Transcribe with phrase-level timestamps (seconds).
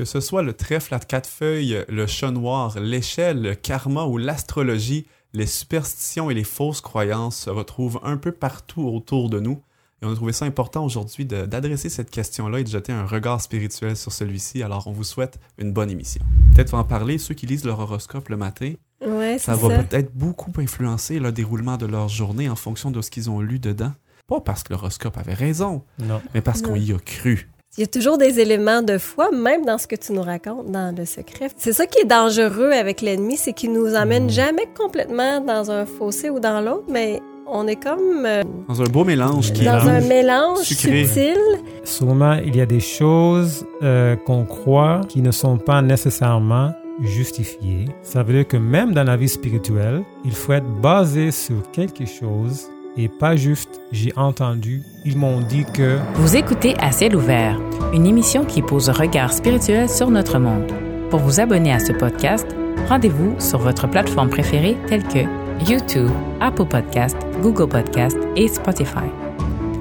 [0.00, 4.16] Que ce soit le trèfle à quatre feuilles, le chat noir, l'échelle, le karma ou
[4.16, 9.60] l'astrologie, les superstitions et les fausses croyances se retrouvent un peu partout autour de nous.
[10.00, 13.42] Et on a trouvé ça important aujourd'hui d'adresser cette question-là et de jeter un regard
[13.42, 14.62] spirituel sur celui-ci.
[14.62, 16.24] Alors, on vous souhaite une bonne émission.
[16.54, 18.72] Peut-être en parler, ceux qui lisent leur horoscope le matin,
[19.06, 23.10] Ouais, ça va peut-être beaucoup influencer le déroulement de leur journée en fonction de ce
[23.10, 23.92] qu'ils ont lu dedans.
[24.26, 26.22] Pas parce que l'horoscope avait raison, Non.
[26.32, 27.49] mais parce qu'on y a cru.
[27.78, 30.70] Il y a toujours des éléments de foi, même dans ce que tu nous racontes
[30.72, 31.50] dans le secret.
[31.56, 34.30] C'est ça qui est dangereux avec l'ennemi, c'est qu'il nous emmène Mhm.
[34.30, 38.86] jamais complètement dans un fossé ou dans l'autre, mais on est comme euh, Dans un
[38.86, 41.04] beau mélange qui dans un mélange Sucré.
[41.04, 41.36] subtil.
[41.84, 47.86] Souvent, il y a des choses euh, qu'on croit qui ne sont pas nécessairement justifiées.
[48.02, 52.04] Ça veut dire que même dans la vie spirituelle, il faut être basé sur quelque
[52.04, 52.68] chose
[53.00, 57.58] et pas juste j'ai entendu, ils m'ont dit que Vous écoutez À ciel ouvert,
[57.92, 60.70] une émission qui pose un regard spirituel sur notre monde.
[61.08, 62.46] Pour vous abonner à ce podcast,
[62.88, 65.20] rendez-vous sur votre plateforme préférée telle que
[65.68, 69.08] YouTube, Apple Podcast, Google Podcast et Spotify.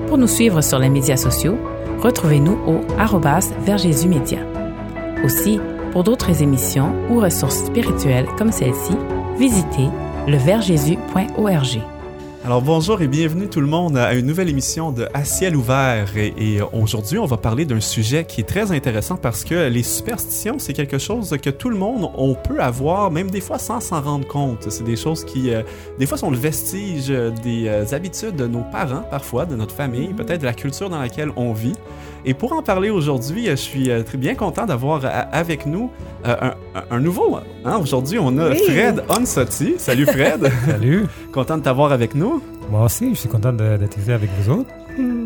[0.08, 1.58] Pour nous suivre sur les médias sociaux,
[2.00, 4.40] retrouvez-nous au arrobas vers Jésus Média.
[5.24, 5.60] Aussi,
[5.92, 8.96] pour d'autres émissions ou ressources spirituelles comme celle-ci,
[9.38, 9.90] visitez
[10.28, 11.82] leversjésus.org.
[12.46, 16.16] Alors bonjour et bienvenue tout le monde à une nouvelle émission de À ciel ouvert.
[16.16, 19.84] Et, et aujourd'hui, on va parler d'un sujet qui est très intéressant parce que les
[19.84, 23.82] superstitions, c'est quelque chose que tout le monde, on peut avoir, même des fois sans
[23.82, 24.72] s'en rendre compte.
[24.72, 25.64] C'est des choses qui, euh,
[26.00, 30.14] des fois, sont le vestige des euh, habitudes de nos parents, parfois, de notre famille,
[30.14, 31.76] peut-être de la culture dans laquelle on vit.
[32.26, 35.66] Et pour en parler aujourd'hui, euh, je suis euh, très bien content d'avoir euh, avec
[35.66, 35.90] nous
[36.26, 37.38] un, nouveau.
[37.66, 37.78] hein.
[37.82, 38.60] Aujourd'hui, on a Oui.
[38.68, 39.76] Fred Onsotti.
[39.78, 41.06] Salut Fred, salut.
[41.34, 42.42] content de t'avoir avec nous.
[42.70, 44.70] Moi aussi, je suis content de- d'être ici avec vous autres.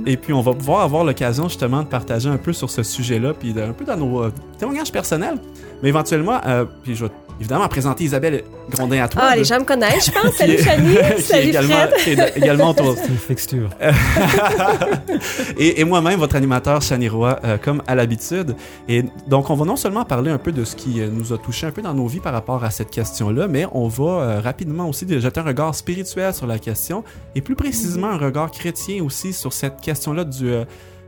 [0.06, 3.34] Et puis, on va pouvoir avoir l'occasion justement de partager un peu sur ce sujet-là,
[3.34, 5.38] puis de- un peu dans nos euh, témoignages personnels.
[5.82, 7.12] Mais éventuellement, euh, puis je vais
[7.44, 9.22] évidemment présenter Isabelle Grondin à toi.
[9.26, 10.34] Ah, les gens me connaissent, je pense.
[10.38, 12.34] Salut est salut également, Fred.
[12.36, 12.96] également autour.
[12.98, 13.70] C'est une fixture.
[15.58, 18.56] et, et moi-même, votre animateur Chani Roy, euh, comme à l'habitude.
[18.88, 21.38] Et donc, on va non seulement parler un peu de ce qui euh, nous a
[21.38, 24.40] touché un peu dans nos vies par rapport à cette question-là, mais on va euh,
[24.40, 27.04] rapidement aussi jeter un regard spirituel sur la question
[27.36, 30.66] et plus précisément un regard chrétien aussi sur cette question-là du euh,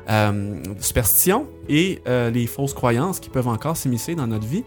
[0.10, 4.64] euh, superstition et euh, les fausses croyances qui peuvent encore s'immiscer dans notre vie.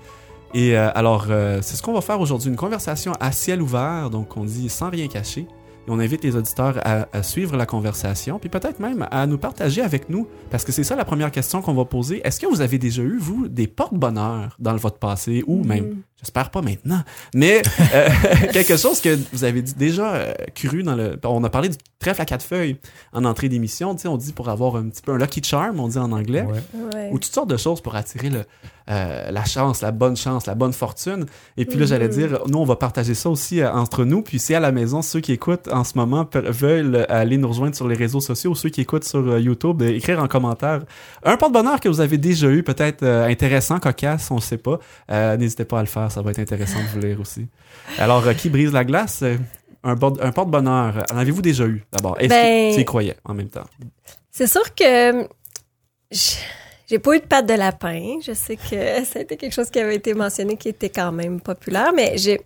[0.55, 4.11] Et euh, alors, euh, c'est ce qu'on va faire aujourd'hui, une conversation à ciel ouvert,
[4.11, 5.47] donc on dit sans rien cacher.
[5.87, 9.39] Et on invite les auditeurs à, à suivre la conversation, puis peut-être même à nous
[9.39, 12.21] partager avec nous, parce que c'est ça la première question qu'on va poser.
[12.27, 16.51] Est-ce que vous avez déjà eu, vous, des porte-bonheur dans votre passé, ou même, j'espère
[16.51, 17.03] pas maintenant,
[17.35, 17.63] mais
[17.95, 18.09] euh,
[18.53, 21.19] quelque chose que vous avez dit- déjà euh, cru dans le...
[21.25, 22.77] On a parlé du trèfle à quatre feuilles
[23.13, 25.79] en entrée d'émission, tu sais, on dit pour avoir un petit peu un lucky charm,
[25.81, 26.61] on dit en anglais Ouais.
[26.95, 27.09] Ouais.
[27.13, 28.45] ou toutes sortes de choses pour attirer le,
[28.91, 31.27] euh, la chance, la bonne chance, la bonne fortune.
[31.57, 34.23] Et puis là, j'allais dire, nous, on va partager ça aussi euh, entre nous.
[34.23, 37.75] Puis si à la maison, ceux qui écoutent en ce moment veulent aller nous rejoindre
[37.77, 40.81] sur les réseaux sociaux ou ceux qui écoutent sur euh, YouTube, écrire en commentaire
[41.25, 44.79] un porte-bonheur que vous avez déjà eu, peut-être euh, intéressant, cocasse, on ne sait pas.
[45.11, 47.47] Euh, N'hésitez pas à le faire, ça va être intéressant de vous lire aussi.
[47.99, 49.23] Alors, euh, qui brise la glace?
[49.85, 52.17] Un, porte-bonheur, en avez-vous déjà eu d'abord?
[52.19, 53.65] Est-ce Ben- que tu y croyais en même temps?
[54.31, 55.27] C'est sûr que
[56.11, 56.37] j-
[56.89, 58.19] j'ai pas eu de patte de lapin.
[58.25, 61.13] Je sais que ça a été quelque chose qui avait été mentionné qui était quand
[61.13, 62.41] même populaire, mais j'ai.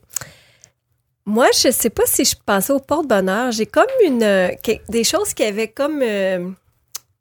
[1.25, 3.53] Moi, je sais pas si je pensais au porte-bonheur.
[3.53, 4.23] J'ai comme une.
[4.25, 4.49] euh,
[4.89, 6.01] des choses qui avaient comme.
[6.03, 6.51] euh,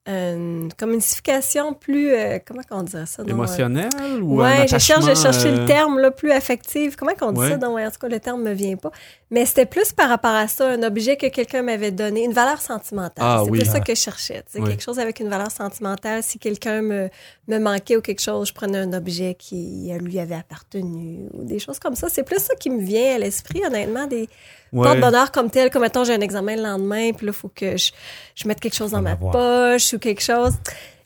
[0.08, 0.70] une
[1.00, 2.12] signification plus.
[2.12, 3.22] euh, comment on dirait ça?
[3.24, 3.30] non?
[3.30, 3.90] Émotionnel
[4.22, 6.96] ou un Ouais, je cherche, je attachement, cherchais euh, le terme là, plus affectif.
[6.96, 7.58] Comment qu'on dit Ouais.
[7.60, 7.70] ça?
[7.70, 8.92] Ouais, en tout cas, le terme me vient pas.
[9.30, 12.60] Mais c'était plus par rapport à ça, un objet que quelqu'un m'avait donné, une valeur
[12.62, 13.14] sentimentale.
[13.26, 13.60] Ah, c'est oui.
[13.60, 13.82] plus ça Ah.
[13.82, 14.44] que je cherchais.
[14.56, 14.68] Oui.
[14.70, 16.24] Quelque chose avec une valeur sentimentale.
[16.24, 17.10] Si quelqu'un me,
[17.48, 21.44] me manquait ou quelque chose, je prenais un objet qui à lui avait appartenu ou
[21.44, 22.10] des choses comme ça.
[22.10, 24.28] C'est plus ça qui me vient à l'esprit, honnêtement, des
[24.74, 24.88] Ouais.
[24.88, 25.70] porte-bonheur comme tel.
[25.70, 27.92] Comme, mettons, j'ai un examen le lendemain, puis là, il faut que je,
[28.36, 30.54] je mette quelque chose dans ma poche ou quelque chose.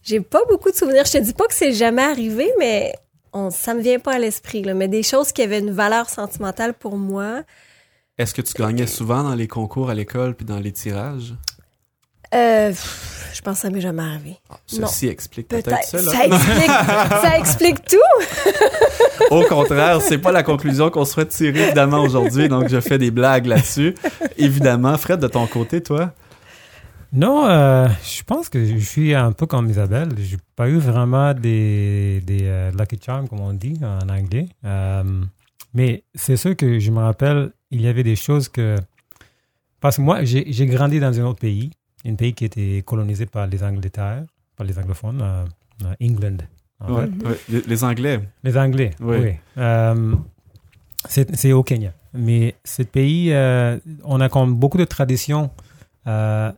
[0.04, 1.04] J'ai pas beaucoup de souvenirs.
[1.06, 2.94] Je te dis pas que c'est jamais arrivé, mais
[3.34, 4.62] on, ça me vient pas à l'esprit.
[4.62, 4.74] là.
[4.76, 7.42] Mais des choses qui avaient une valeur sentimentale pour moi.
[8.18, 11.34] Est-ce que tu gagnais souvent dans les concours à l'école puis dans les tirages?
[12.36, 14.38] Euh, pff, je pense que ça m'est jamais arrivé.
[14.50, 15.84] Ah, Ceci explique peut-être.
[15.84, 16.68] Ça explique,
[17.10, 19.32] ça explique tout.
[19.32, 23.12] Au contraire, c'est pas la conclusion qu'on souhaite tirer évidemment aujourd'hui, donc je fais des
[23.12, 23.96] blagues là-dessus.
[24.38, 26.14] Évidemment, Fred, de ton côté, toi?
[27.14, 30.10] Non, euh, je pense que je suis un peu comme Isabelle.
[30.18, 34.48] J'ai pas eu vraiment des, des euh, lucky charms, comme on dit en anglais.
[34.66, 35.04] Euh,
[35.74, 38.76] mais c'est sûr que je me rappelle, il y avait des choses que...
[39.80, 41.70] Parce que moi, j'ai j'ai grandi dans un autre pays,
[42.06, 44.24] un pays qui était colonisé par les Angleterres,
[44.56, 45.46] par les anglophones, euh,
[45.86, 46.38] euh, England.
[46.80, 47.28] en Ouais, fait.
[47.28, 47.38] ouais.
[47.50, 48.20] Les, les Anglais.
[48.44, 49.18] Les Anglais, Oui.
[49.22, 49.32] oui.
[49.58, 50.16] Euh,
[51.08, 51.94] c'est c'est au Kenya.
[52.14, 55.50] Mais ce pays, euh, on a comme beaucoup de traditions
[56.08, 56.52] euh,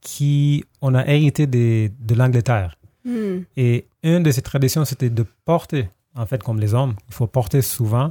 [0.00, 2.76] qui on a hérité des- de l'Angleterre.
[3.04, 3.40] Hmm.
[3.56, 7.26] Et une de ces traditions, c'était de porter, en fait, comme les hommes, il faut
[7.26, 8.10] porter souvent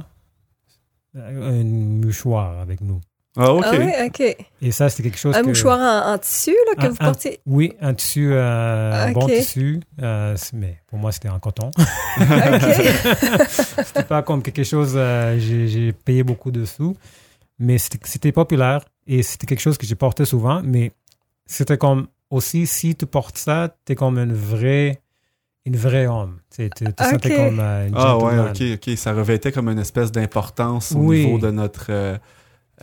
[1.16, 3.00] un mouchoir avec nous.
[3.36, 3.64] Ah, ok.
[3.66, 4.36] Ah oui, OK.
[4.62, 5.46] Et ça, c'est quelque chose Un que...
[5.48, 7.40] mouchoir en, en tissu là, que Un- vous un- portez?
[7.46, 11.70] Oui, un tissu, euh, un bon tissu, euh, mais pour moi, c'était en coton.
[13.84, 16.96] C'était pas comme quelque chose, euh, j'ai payé beaucoup de sous,
[17.58, 20.92] mais c'était populaire et c'était quelque chose que j'ai porté souvent, mais
[21.46, 25.00] c'était comme aussi, si tu portes ça, tu es comme une vraie,
[25.66, 26.38] une vraie homme.
[26.54, 27.36] Tu tu te sentais Ok.
[27.36, 28.96] comme euh, une Ah, ouais, ok, ok.
[28.96, 31.24] Ça revêtait comme une espèce d'importance au Oui.
[31.26, 31.86] niveau de notre.
[31.90, 32.16] euh,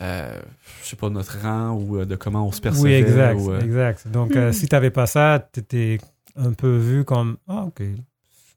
[0.00, 0.40] euh,
[0.82, 2.82] je sais pas, notre rang ou euh, de comment on se percevait.
[2.82, 4.08] Oui, exact, ou, euh, exact.
[4.08, 5.98] Donc, euh, si tu n'avais pas ça, tu étais
[6.36, 7.82] un peu vu comme, ah, OK,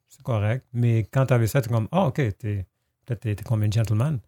[0.09, 0.65] c'est correct.
[0.73, 2.65] Mais quand tu avais ça, tu es comme, ah, OK, t'es-
[3.05, 4.19] peut-être tu es comme un gentleman.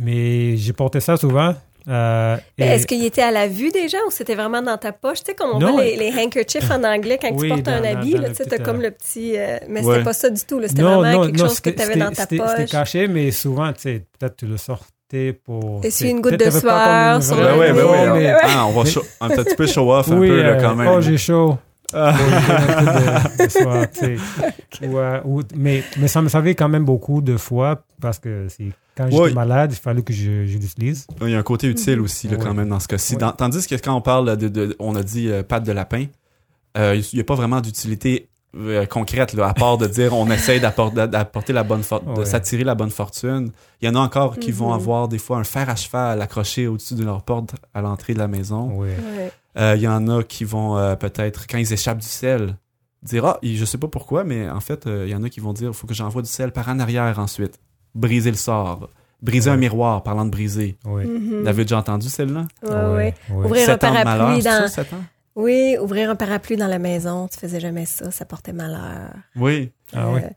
[0.00, 1.54] Mais j'ai porté ça souvent.
[1.88, 5.20] euh, Est-ce qu'il était à la vue des gens ou c'était vraiment dans ta poche?
[5.20, 5.72] Tu sais, comme on Non.
[5.72, 8.28] voit les, les handkerchiefs en anglais quand Oui, tu portes un dans- habit, dans là,
[8.28, 9.38] le tu sais, t'as comme le petit...
[9.38, 9.92] euh, mais Ouais.
[9.94, 10.60] c'était pas ça du tout.
[10.66, 12.70] C'était vraiment non, quelque non, chose que tu avais dans ta c'était- C'était poche.
[12.70, 14.84] caché, mais souvent, tu sais, peut-être tu le sortais
[15.44, 15.80] pour...
[15.88, 18.10] Sais, une goutte de sueur sur vraie- Ben ouais, Ouais, ouais.
[18.10, 18.34] ouais, ouais.
[18.42, 20.74] Ah, on va show- un petit peu show off un oui, peu, là, euh, quand
[20.74, 20.88] même.
[20.88, 21.56] Oh, j'ai chaud.
[21.94, 22.12] Ah.
[23.38, 23.86] De, de soir.
[24.82, 28.46] Ou, euh, ou- mais, mais ça me servait quand même beaucoup de fois parce que
[28.48, 29.32] c'est quand j'étais Oui.
[29.34, 31.06] malade, il fallait que je, je l'utilise.
[31.22, 32.04] Il y a un côté utile Mhm.
[32.04, 33.16] aussi, là, quand même, dans ce cas-ci.
[33.38, 36.06] Tandis que quand on parle de, de- on a dit euh, patte de lapin,
[36.76, 40.30] euh, il n'y a pas vraiment d'utilité euh, concrète, là, à part de dire on
[40.30, 41.82] essaye d'appor- d'apporter la bonne
[42.16, 43.50] de s'attirer la bonne fortune.
[43.80, 44.74] Il y en a encore qui vont Mhm.
[44.80, 48.18] avoir des fois un fer à cheval accroché au-dessus de leur porte à l'entrée de
[48.18, 48.70] la maison.
[48.74, 48.88] Oui.
[48.88, 49.30] Ouais.
[49.58, 52.56] Euh, Il y en a qui vont euh, peut-être, quand ils échappent du sel,
[53.02, 55.40] dire Ah, je sais pas pourquoi, mais en fait, euh, il y en a qui
[55.40, 57.58] vont dire il faut que j'envoie du sel par en arrière ensuite.
[57.94, 58.90] Briser le sort.
[59.22, 60.76] Briser un miroir, parlant de briser.
[60.84, 61.06] Oui.
[61.06, 61.40] Mhm.
[61.42, 62.44] Vous avez déjà entendu celle-là?
[62.62, 63.14] Ouais.
[63.30, 63.44] oui.
[63.46, 64.68] Ouvrir un parapluie dans...
[64.68, 64.82] ça?
[65.36, 69.10] Oui, ouvrir un parapluie dans la maison, tu faisais jamais ça, ça portait malheur.
[69.36, 69.70] Oui.
[69.92, 70.20] Ah oui.
[70.24, 70.28] Euh,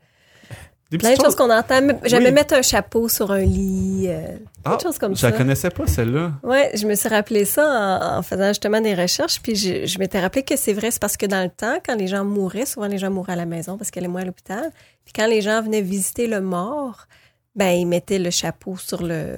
[0.92, 1.80] Des plein de choses qu'on entend.
[1.82, 2.32] Oui.
[2.32, 4.08] mettre un chapeau sur un lit.
[4.10, 5.30] euh, Ah, de choses comme Je ça.
[5.30, 6.34] la connaissais pas, celle-là.
[6.44, 10.00] Ouais, je me suis rappelé ça en, en faisant justement des recherches, puis je, je
[10.00, 12.66] m'étais rappelé que c'est vrai, c'est parce que dans le temps, quand les gens mouraient,
[12.66, 14.70] souvent les gens mouraient à la maison parce qu'elle est moins à l'hôpital,
[15.06, 17.08] puis quand les gens venaient visiter le mort,
[17.56, 19.38] ben ils mettaient le chapeau sur le,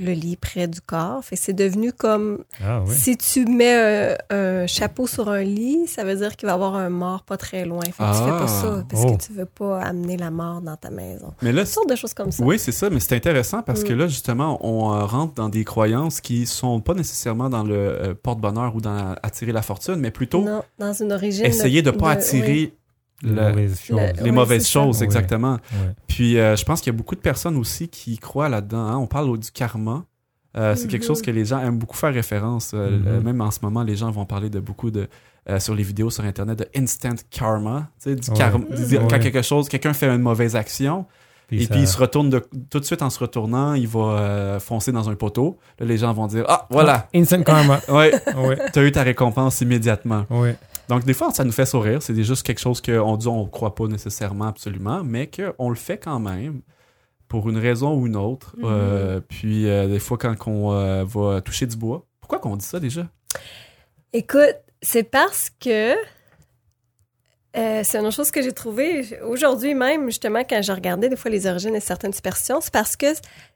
[0.00, 1.22] le lit près du corps.
[1.24, 2.94] Fait que c'est devenu comme Ah oui.
[2.96, 6.54] si tu mets un, un chapeau sur un lit, ça veut dire qu'il va y
[6.54, 7.82] avoir un mort pas très loin.
[7.84, 8.38] Fait que tu fais Ah.
[8.40, 9.16] pas ça parce Oh.
[9.16, 11.32] que tu veux pas amener la mort dans ta maison.
[11.42, 12.42] Mais là, Toutes sortes de choses comme ça.
[12.42, 13.98] oui, c'est ça, mais c'est intéressant parce que Mm.
[13.98, 18.14] là, justement, on euh, rentre dans des croyances qui sont pas nécessairement dans le euh,
[18.20, 21.44] porte-bonheur ou dans attirer la fortune, mais plutôt Non, dans une origine.
[21.44, 22.12] essayer de pas oui.
[22.12, 22.74] attirer
[23.22, 23.98] le- mauvaises choses.
[24.00, 24.70] Le- les Oui, mauvaises ça.
[24.70, 25.04] choses, Oui.
[25.04, 25.52] exactement.
[25.54, 25.94] Ouais.
[26.06, 28.86] Puis euh, je pense qu'il y a beaucoup de personnes aussi qui croient là-dedans.
[28.86, 28.96] hein.
[28.96, 30.04] On parle du karma.
[30.56, 31.06] Euh, c'est quelque Mhm.
[31.06, 32.72] chose que les gens aiment beaucoup faire référence.
[32.74, 33.22] Euh, Mhm.
[33.24, 35.08] même en ce moment, les gens vont parler de beaucoup de
[35.48, 38.36] euh, sur les vidéos sur internet de instant karma, tu sais, du Ouais.
[38.36, 39.18] karma, quand Ouais.
[39.20, 41.06] quelque chose, quelqu'un fait une mauvaise action
[41.50, 44.00] et ça- puis il se retourne de- tout de suite en se retournant, il va
[44.00, 45.58] euh, foncer dans un poteau.
[45.78, 47.80] Là, les gens vont dire ah voilà, Instant karma.
[47.88, 48.54] ouais, oui.
[48.72, 50.26] t'as eu ta récompense immédiatement.
[50.28, 50.50] Oui.
[50.90, 52.02] Donc, des fois, ça nous fait sourire.
[52.02, 55.76] C'est juste quelque chose qu'on dit, on ne croit pas nécessairement absolument, mais qu'on le
[55.76, 56.62] fait quand même
[57.28, 58.56] pour une raison ou une autre.
[58.58, 58.64] Mhm.
[58.64, 62.04] Euh, puis, euh, des fois, quand on euh, va toucher du bois.
[62.20, 63.08] Pourquoi qu'on dit ça déjà?
[64.12, 65.94] Écoute, c'est parce que
[67.56, 71.16] euh, c'est une autre chose que j'ai trouvé aujourd'hui même, justement, quand j'ai regardé des
[71.16, 73.06] fois les origines de certaines superstitions, c'est parce que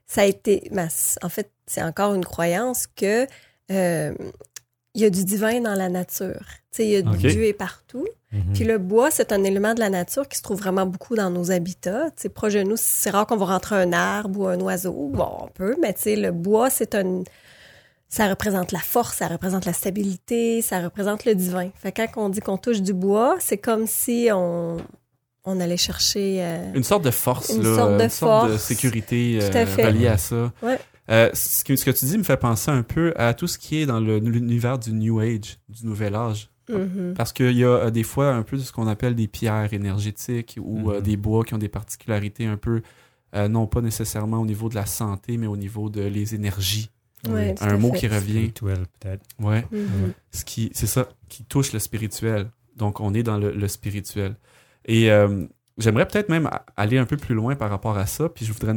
[0.05, 0.87] ça a été, ben,
[1.21, 3.27] en fait, c'est encore une croyance que
[3.71, 4.13] euh,
[4.95, 6.41] il y a du divin dans la nature.
[6.79, 7.17] Il y a du Ok.
[7.17, 8.05] Dieu est partout.
[8.31, 8.53] Mhm.
[8.53, 11.29] Puis le bois, c'est un élément de la nature qui se trouve vraiment beaucoup dans
[11.29, 12.05] nos habitats.
[12.11, 15.09] Tu sais, proche de nous, c'est rare qu'on va rentrer un arbre ou un oiseau.
[15.13, 17.23] Bon, on peut, mais le bois, c'est un...
[18.07, 21.69] Ça représente la force, ça représente la stabilité, ça représente le divin.
[21.75, 24.77] Fait que quand on dit qu'on touche du bois, c'est comme si on,
[25.43, 26.37] on allait chercher...
[26.41, 28.63] euh, Une sorte de force, Une là, sorte de une sorte de force.
[28.63, 30.51] sécurité euh, reliée à ça.
[30.61, 30.79] Ouais.
[31.11, 33.57] Euh, ce, que, ce que tu dis me fait penser un peu à tout ce
[33.59, 36.49] qui est dans l'univers du New Age, du Nouvel Âge.
[36.69, 37.13] mhm.
[37.15, 39.71] Parce qu'il y a euh, des fois un peu de ce qu'on appelle des pierres
[39.73, 41.03] énergétiques ou euh, Mhm.
[41.03, 42.81] des bois qui ont des particularités un peu,
[43.35, 46.89] euh, non pas nécessairement au niveau de la santé, mais au niveau de les énergies.
[47.29, 47.99] Ouais, un mot fait.
[47.99, 48.31] qui revient.
[48.49, 49.23] Spirituel, peut-être.
[49.39, 49.65] Ouais.
[49.71, 50.13] Mhm.
[50.31, 52.49] Ce qui, c'est ça, qui touche le spirituel.
[52.77, 54.35] Donc on est dans le, le spirituel.
[54.85, 55.45] Et euh,
[55.77, 58.29] j'aimerais peut-être même aller un peu plus loin par rapport à ça.
[58.29, 58.73] Puis je voudrais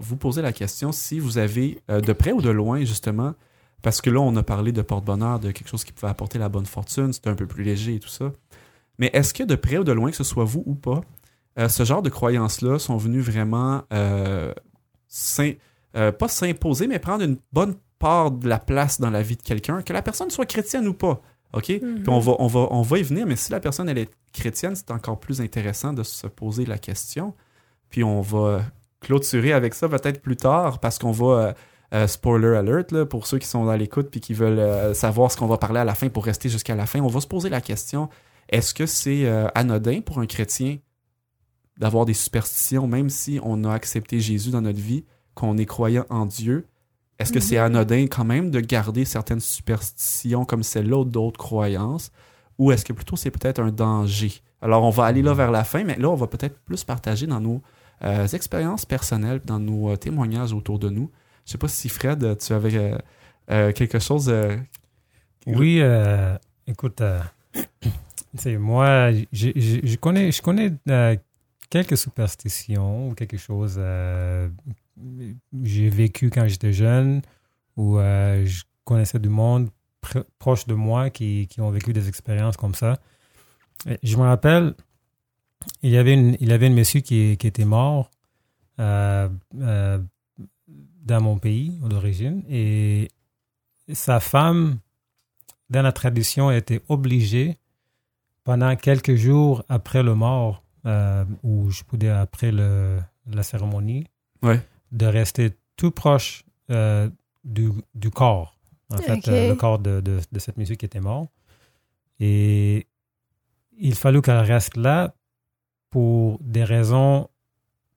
[0.00, 3.34] vous, poser la question si vous avez euh, de près ou de loin justement.
[3.82, 6.48] Parce que là, on a parlé de porte-bonheur, de quelque chose qui pouvait apporter la
[6.48, 8.32] bonne fortune, c'était un peu plus léger et tout ça.
[8.98, 11.02] Mais est-ce que de près ou de loin, que ce soit vous ou pas,
[11.58, 14.52] euh, ce genre de croyances-là sont venues vraiment euh,
[15.92, 19.82] pas s'imposer, mais prendre une bonne part de la place dans la vie de quelqu'un,
[19.82, 21.22] que la personne soit chrétienne ou pas?
[21.56, 21.68] OK?
[21.70, 22.02] Mhm.
[22.02, 24.10] Puis on va, on, va, on va y venir, mais si la personne elle est
[24.32, 27.34] chrétienne, c'est encore plus intéressant de se poser la question.
[27.90, 28.62] Puis on va
[29.00, 31.26] clôturer avec ça peut-être plus tard parce qu'on va.
[31.26, 31.52] euh,
[31.94, 35.30] euh, spoiler alert, là, pour ceux qui sont à l'écoute puis qui veulent euh, savoir
[35.30, 37.28] ce qu'on va parler à la fin pour rester jusqu'à la fin, on va se
[37.28, 38.08] poser la question
[38.48, 40.78] est-ce que c'est euh, anodin pour un chrétien
[41.78, 46.06] d'avoir des superstitions, même si on a accepté Jésus dans notre vie, qu'on est croyant
[46.10, 46.66] en Dieu
[47.18, 52.10] Est-ce que c'est anodin quand même de garder certaines superstitions comme celle-là ou d'autres croyances?
[52.58, 54.32] Ou est-ce que plutôt c'est peut-être un danger?
[54.62, 57.26] Alors on va aller là vers la fin, mais là on va peut-être plus partager
[57.26, 57.62] dans nos
[58.04, 61.10] euh, expériences personnelles, dans nos euh, témoignages autour de nous.
[61.46, 62.98] Je sais pas si Fred, tu avais euh,
[63.50, 64.28] euh, quelque chose.
[64.28, 64.56] euh,
[65.46, 67.20] Oui, euh, écoute, euh,
[68.34, 71.16] c'est moi, je, je, je connais, je connais euh,
[71.70, 73.76] quelques superstitions ou quelque chose.
[75.62, 77.22] J'ai vécu quand j'étais jeune
[77.76, 79.68] où euh, je connaissais du monde
[80.02, 82.98] pr- proche de moi qui, qui ont vécu des expériences comme ça.
[84.02, 84.74] Je me rappelle,
[85.82, 88.10] il y avait une, il y avait une monsieur qui, qui était mort
[88.80, 89.28] euh,
[89.60, 89.98] euh,
[91.04, 93.08] dans mon pays d'origine et
[93.92, 94.78] sa femme,
[95.70, 97.58] dans la tradition, était obligée
[98.44, 100.62] pendant quelques jours après le mort,
[101.42, 102.98] ou je dire après le,
[103.30, 104.06] la cérémonie,
[104.42, 104.60] Ouais.
[104.92, 107.08] De rester tout proche euh,
[107.44, 108.56] du, du corps.
[108.90, 111.26] En fait, euh, le corps de, de, de cette monsieur qui était mort.
[112.20, 112.86] Et
[113.78, 115.14] il fallut qu'elle reste là
[115.90, 117.28] pour des raisons,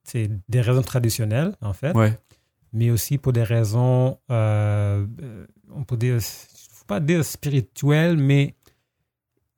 [0.04, 2.18] c'est des raisons traditionnelles, en fait Ouais.
[2.72, 5.06] mais aussi pour des raisons, euh,
[5.72, 8.54] on peut dire, faut pas dire spirituelles, mais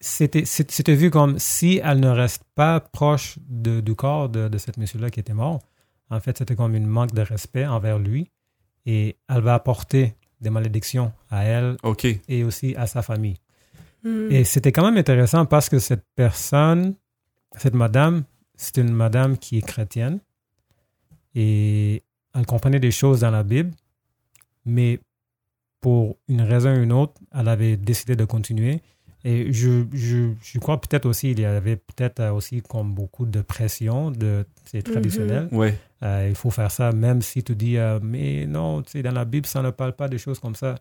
[0.01, 4.59] c'était c'était vu comme si elle ne reste pas proche de- du corps de, de
[4.59, 5.61] cette monsieur-là qui était mort.
[6.13, 8.31] En fait, c'était comme une manque de respect envers lui
[8.85, 11.77] et elle va apporter des malédictions à elle
[12.29, 13.39] et aussi à sa famille.
[14.05, 14.31] Mhm.
[14.31, 16.95] Et c'était quand même intéressant parce que cette personne,
[17.57, 18.25] cette madame,
[18.57, 20.21] c'est une madame qui est chrétienne
[21.35, 22.03] et
[22.35, 23.71] elle comprenait des choses dans la Bible,
[24.67, 25.01] mais
[25.81, 28.83] pour une raison ou une autre, elle avait décidé de continuer.
[29.25, 33.25] Et je, je, je crois peut-être aussi, il y avait peut-être euh, aussi comme beaucoup
[33.25, 35.49] de pression, de, c'est traditionnel.
[35.53, 35.79] Ouais.
[36.03, 39.13] Euh, il faut faire ça, même si tu dis, euh, mais non, tu sais, dans
[39.13, 40.75] la Bible, ça ne parle pas de choses comme ça.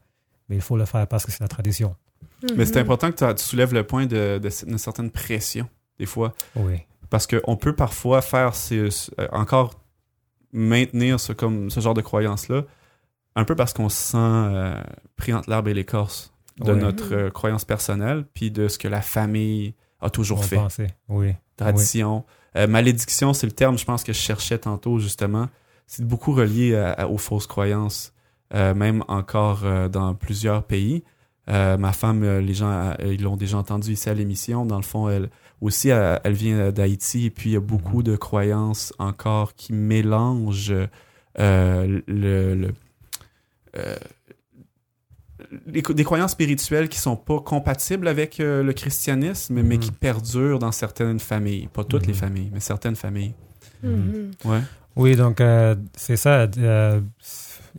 [0.49, 1.95] Mais il faut le faire parce que c'est la tradition.
[2.57, 2.81] Mais c'est Mhm.
[2.81, 5.67] important que tu- soulèves le point de, de- d'une certaine pression,
[5.99, 6.33] des fois.
[6.55, 6.79] Oui.
[7.11, 9.75] Parce qu'on peut parfois faire ces- ce- encore
[10.51, 12.63] maintenir ce, comme, ce genre de croyance-là,
[13.35, 14.81] un peu parce qu'on se sent euh,
[15.15, 19.01] pris entre l'arbre et l'écorce de notre euh, croyance personnelle, puis de ce que la
[19.01, 20.55] famille a toujours On fait.
[20.57, 21.33] pensait, oui.
[21.57, 22.23] Tradition.
[22.57, 25.47] Euh, malédiction, c'est le terme, je pense, que je cherchais tantôt, justement.
[25.87, 28.13] C'est beaucoup relié à- à- aux fausses croyances,
[28.53, 31.03] euh, même encore dans plusieurs pays.
[31.47, 34.65] Ma femme, les gens, ils l'ont déjà entendu ici à l'émission.
[34.65, 35.29] Dans le fond, elle
[35.59, 39.73] aussi, elle, elle vient d'Haïti, et puis il y a beaucoup de croyances encore qui
[39.73, 40.73] mélangent
[41.37, 42.73] le, le-
[43.77, 43.95] euh,
[45.65, 49.79] les- des croyances spirituelles qui sont pas compatibles avec euh, le christianisme, mais Mhm.
[49.79, 51.67] qui perdurent dans certaines familles.
[51.73, 52.19] Pas toutes les Mhm.
[52.19, 53.33] familles, mais certaines familles.
[53.83, 54.31] Mhm.
[54.45, 54.61] Ouais.
[54.95, 56.47] Oui, donc euh, c'est ça.
[56.57, 57.01] euh,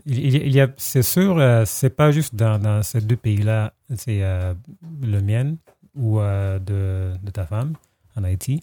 [0.06, 4.22] il, y a, c'est sûr, euh, c'est pas juste dans, dans ces deux pays-là, c'est
[4.22, 4.54] euh,
[5.02, 5.54] le mien
[5.94, 7.74] ou euh, de, de ta femme
[8.16, 8.62] en Haïti.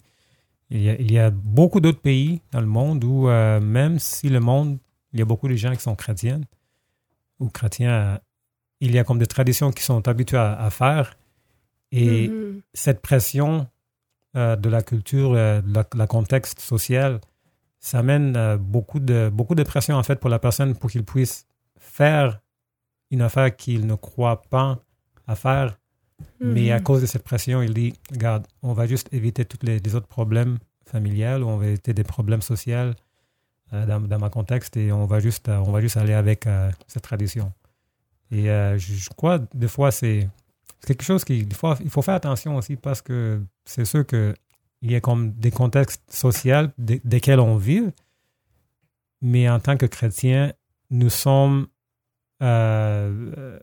[0.70, 3.98] Il y a, il y a beaucoup d'autres pays dans le monde où euh, même
[3.98, 4.78] si le monde,
[5.12, 6.40] il y a beaucoup de gens qui sont chrétiens
[7.38, 8.20] ou chrétiens,
[8.80, 11.16] il y a comme des traditions qui sont habitués à, à faire
[11.92, 12.60] et Mhm.
[12.72, 13.66] cette pression
[14.36, 17.20] euh, de la culture, euh, de la, la contexte social,
[17.80, 21.04] ça amène euh, beaucoup, de, beaucoup de pression en fait pour la personne pour qu'il
[21.04, 21.46] puisse
[21.78, 22.40] faire
[23.10, 24.78] une affaire qu'il ne croit pas
[25.26, 25.76] à faire.
[26.38, 26.82] Mais à Mhm.
[26.84, 30.06] cause de cette pression, il dit, regarde, on va juste éviter tous les, les autres
[30.06, 32.92] problèmes familiales, ou on va éviter des problèmes sociaux
[33.72, 36.46] euh, dans, dans ma contexte et on va juste, on va juste aller avec
[36.86, 37.52] cette tradition.
[38.30, 40.28] Et euh, je, je crois, des fois, c'est
[40.86, 44.34] quelque chose qu'il faut, il faut faire attention aussi parce que c'est sûr que
[44.82, 47.82] il y a comme des contextes sociaux de- desquels on vit,
[49.20, 50.52] mais en tant que chrétien,
[50.90, 51.66] nous sommes...
[52.42, 53.58] euh, euh,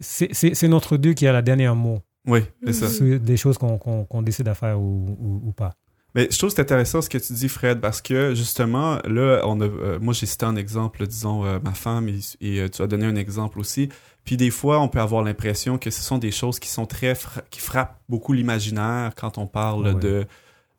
[0.00, 2.88] c'est notre Dieu qui a le dernier mot Oui, c'est ça.
[2.88, 5.74] Sur des choses qu'on qu'on décide à faire ou, ou, ou pas.
[6.14, 9.42] Mais je trouve que c'est intéressant ce que tu dis, Fred, parce que justement, là,
[9.44, 12.68] on a, euh, moi j'ai cité un exemple, disons, euh, ma femme, et, et, euh,
[12.68, 13.88] tu as donné un exemple aussi.
[14.24, 17.14] Puis des fois, on peut avoir l'impression que ce sont des choses qui sont très
[17.14, 19.94] fra- qui frappent beaucoup l'imaginaire quand on parle Ouais.
[19.94, 20.26] de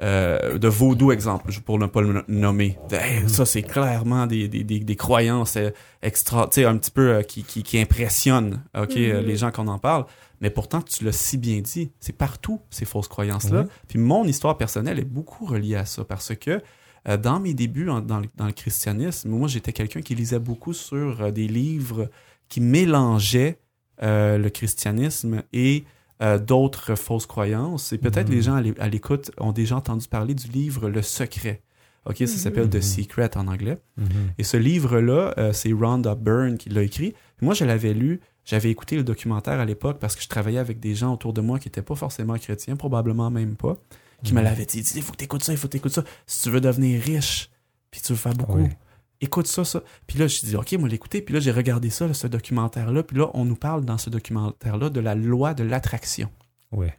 [0.01, 2.77] euh, de vaudou, exemple, pour ne pas le nommer.
[2.89, 5.71] De, Hey, ça, c'est clairement des, des, des, des croyances euh,
[6.01, 9.19] extra, tu sais, un petit peu euh, qui, qui, qui impressionnent ok, Mhm.
[9.25, 10.05] les gens qu'on en parle.
[10.41, 13.63] Mais pourtant, tu l'as si bien dit, c'est partout ces fausses croyances-là.
[13.63, 13.69] Oui.
[13.87, 16.61] Puis mon histoire personnelle est beaucoup reliée à ça parce que
[17.07, 20.39] euh, dans mes débuts en- dans, le, dans le christianisme, moi, j'étais quelqu'un qui lisait
[20.39, 22.09] beaucoup sur euh, des livres
[22.49, 23.59] qui mélangeaient
[24.01, 25.83] euh, le christianisme et
[26.21, 27.93] euh, d'autres fausses croyances.
[27.93, 28.35] Et peut-être Mhm.
[28.35, 31.61] les gens à l'é- à l'écoute ont déjà entendu parler du livre Le Secret.
[32.05, 32.27] OK, ça Mhm.
[32.29, 32.81] s'appelle The Mhm.
[32.81, 33.77] Secret en anglais.
[34.37, 37.13] Et ce livre-là, euh, c'est Rhonda Byrne qui l'a écrit.
[37.41, 40.79] Moi, je l'avais lu, j'avais écouté le documentaire à l'époque parce que je travaillais avec
[40.79, 43.77] des gens autour de moi qui n'étaient pas forcément chrétiens, probablement même pas,
[44.23, 44.45] qui me Mhm.
[44.45, 46.03] l'avaient dit, il faut que tu écoutes ça, il faut que tu écoutes ça.
[46.25, 47.51] Si tu veux devenir riche,
[47.91, 48.69] puis tu veux faire beaucoup, Oui.
[49.21, 49.83] écoute ça, ça.
[50.07, 51.21] Puis là, je dis, OK, moi, l'écouter.
[51.21, 53.03] Puis là, j'ai regardé ça, là, ce documentaire-là.
[53.03, 56.29] Puis là, on nous parle dans ce documentaire-là de la loi de l'attraction.
[56.71, 56.93] Ouais.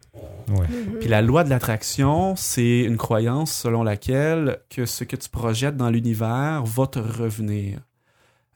[0.49, 0.67] Ouais.
[0.69, 0.99] Mhm.
[1.01, 5.77] Puis la loi de l'attraction, c'est une croyance selon laquelle que ce que tu projettes
[5.77, 7.81] dans l'univers va te revenir.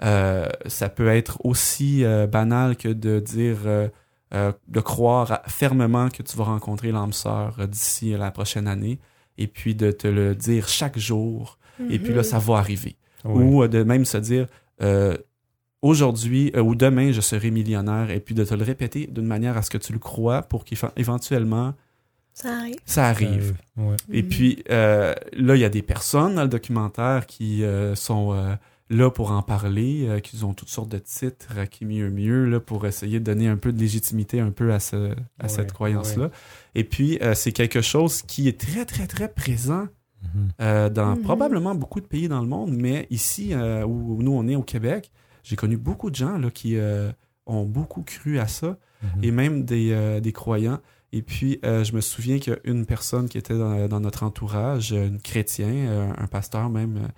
[0.02, 3.88] Euh, ça peut être aussi euh, banal que de dire, euh,
[4.34, 8.98] euh, de croire fermement que tu vas rencontrer l'âme sœur d'ici la prochaine année,
[9.38, 11.58] et puis de te le dire chaque jour,
[11.90, 12.24] et puis là, Mhm.
[12.24, 12.96] ça va arriver.
[13.24, 14.46] Ou euh, de même se dire,
[14.82, 15.16] euh,
[15.82, 19.56] aujourd'hui euh, ou demain, je serai millionnaire, et puis de te le répéter d'une manière
[19.56, 21.74] à ce que tu le crois pour qu'éventuellement,
[22.32, 22.76] Ça arrive.
[22.84, 23.54] ça arrive.
[23.76, 23.96] Ouais.
[24.12, 24.28] Et Mhm.
[24.28, 28.54] puis euh, là, il y a des personnes dans le documentaire qui euh, sont euh,
[28.91, 32.45] là pour en parler, euh, qui ont toutes sortes de titres, euh, qui mieux mieux,
[32.45, 35.49] là, pour essayer de donner un peu de légitimité un peu à, ce, à Ouais,
[35.49, 36.31] cette croyance-là.
[36.75, 39.87] Et puis, euh, c'est quelque chose qui est très, très, très présent
[40.23, 40.49] Mhm.
[40.61, 41.23] euh, dans Mhm.
[41.23, 44.57] probablement beaucoup de pays dans le monde, mais ici, euh, où, où nous, on est
[44.57, 45.11] au Québec,
[45.43, 47.11] j'ai connu beaucoup de gens là, qui euh,
[47.47, 49.25] ont beaucoup cru à ça Mhm.
[49.25, 50.81] et même des, euh, des croyants.
[51.12, 54.00] Et puis, euh, je me souviens qu'il y a une personne qui était dans, dans
[54.00, 57.09] notre entourage, un chrétien, un pasteur même,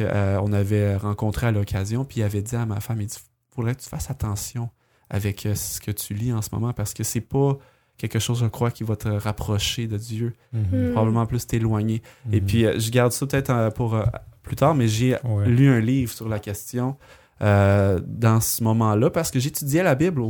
[0.00, 3.16] euh, qu'on avait rencontré à l'occasion, puis il avait dit à ma femme, il dit,
[3.54, 4.70] faudrait que tu fasses attention
[5.10, 7.56] avec euh, ce que tu lis en ce moment, parce que c'est pas
[7.96, 10.62] quelque chose, je crois, qui va te rapprocher de Dieu, Mhm.
[10.72, 10.92] Mhm.
[10.92, 12.02] probablement plus t'éloigner.
[12.30, 12.46] Et Mhm.
[12.46, 14.04] puis, euh, je garde ça peut-être euh, pour euh,
[14.42, 15.46] plus tard, mais j'ai Ouais.
[15.48, 16.96] lu un livre sur la question
[17.40, 20.22] euh, dans ce moment-là parce que j'étudiais la Bible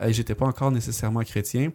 [0.00, 1.70] et j'étais pas encore nécessairement chrétien.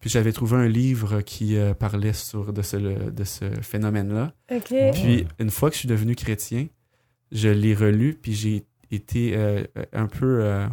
[0.00, 4.32] Puis j'avais trouvé un livre qui euh, parlait sur de ce, de ce phénomène-là.
[4.92, 6.66] Puis une fois que je suis devenu chrétien,
[7.32, 10.66] je l'ai relu puis j'ai été euh, un peu euh,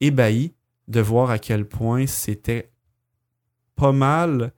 [0.00, 0.54] ébahi
[0.88, 2.70] de voir à quel point c'était
[3.76, 4.52] pas mal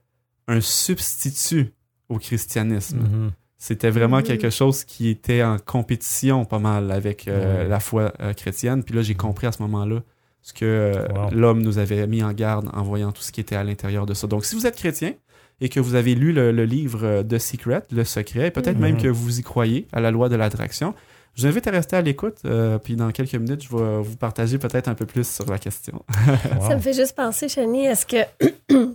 [0.47, 1.73] un substitut
[2.09, 2.99] au christianisme.
[2.99, 3.31] Mhm.
[3.57, 4.23] C'était vraiment Mhm.
[4.23, 8.83] quelque chose qui était en compétition pas mal avec euh, la foi euh, chrétienne.
[8.83, 10.03] Puis là, j'ai compris à ce moment-là
[10.47, 11.29] ce que euh, Wow.
[11.31, 14.13] l'homme nous avait mis en garde en voyant tout ce qui était à l'intérieur de
[14.13, 14.27] ça.
[14.27, 15.13] Donc, si vous êtes chrétien
[15.59, 18.81] et que vous avez lu le, le livre euh, The Secret, Le Secret, peut-être Mhm.
[18.81, 20.93] même que vous y croyez à la loi de l'attraction,
[21.33, 22.37] je vous invite à rester à l'écoute.
[22.45, 25.57] euh, puis dans quelques minutes, je vais vous partager peut-être un peu plus sur la
[25.57, 26.03] question.
[26.61, 26.69] Wow.
[26.69, 28.17] Ça me fait juste penser, Chani, est-ce que.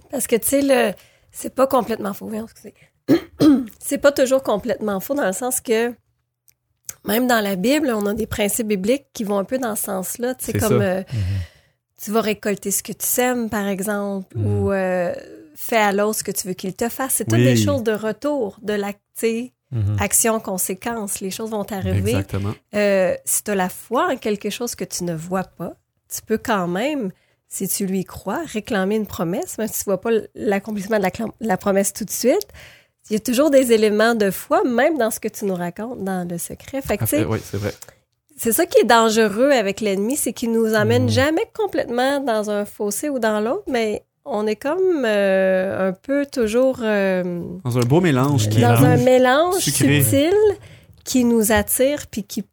[0.12, 0.92] Parce que, tu sais, le...
[1.32, 2.30] c'est pas complètement faux.
[2.32, 2.74] Excusez.
[3.80, 5.92] c'est pas toujours complètement faux dans le sens que.
[7.06, 9.84] Même dans la Bible, on a des principes bibliques qui vont un peu dans ce
[9.84, 10.34] sens-là.
[10.34, 11.20] Tu sais, C'est comme euh, Mhm.
[12.02, 14.46] tu vas récolter ce que tu sèmes, par exemple, Mhm.
[14.46, 15.14] ou euh,
[15.54, 17.14] fais à l'autre ce que tu veux qu'il te fasse.
[17.14, 19.96] C'est toutes des choses de retour, de la, tu sais, Mhm.
[20.00, 21.20] action-conséquence.
[21.20, 22.10] Les choses vont arriver.
[22.10, 22.54] Exactement.
[22.74, 25.74] Euh, si tu as la foi en quelque chose que tu ne vois pas,
[26.12, 27.12] tu peux quand même,
[27.48, 31.06] si tu lui crois, réclamer une promesse, même si tu ne vois pas l'accomplissement de
[31.40, 32.46] la promesse tout de suite.
[33.08, 36.04] Il y a toujours des éléments de foi, même dans ce que tu nous racontes
[36.04, 36.80] dans le secret.
[36.82, 37.72] Fait que, sais, oui, c'est vrai.
[38.36, 41.08] c'est ça qui est dangereux avec l'ennemi, c'est qu'il nous emmène Mhm.
[41.10, 46.24] jamais complètement dans un fossé ou dans l'autre, mais on est comme euh, un peu
[46.26, 50.02] toujours euh, Dans un beau mélange qui dans un mélange sucré.
[50.02, 50.34] subtil
[51.02, 52.44] qui nous attire puis qui,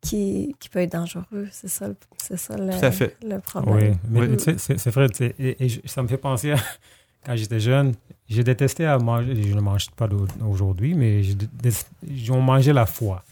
[0.00, 1.46] qui, qui peut être dangereux.
[1.52, 3.16] C'est ça, le- c'est ça le, Tout à fait.
[3.22, 3.96] le Oui, problème.
[4.10, 4.36] mais Oui.
[4.38, 6.56] tu sais, c'est vrai, tu sais, et, et je- ça me fait penser à
[7.26, 7.94] quand j'étais jeune,
[8.28, 10.08] j'ai détesté à manger, je ne mange pas
[10.48, 11.22] aujourd'hui, mais
[12.30, 13.22] on mangeait la foie.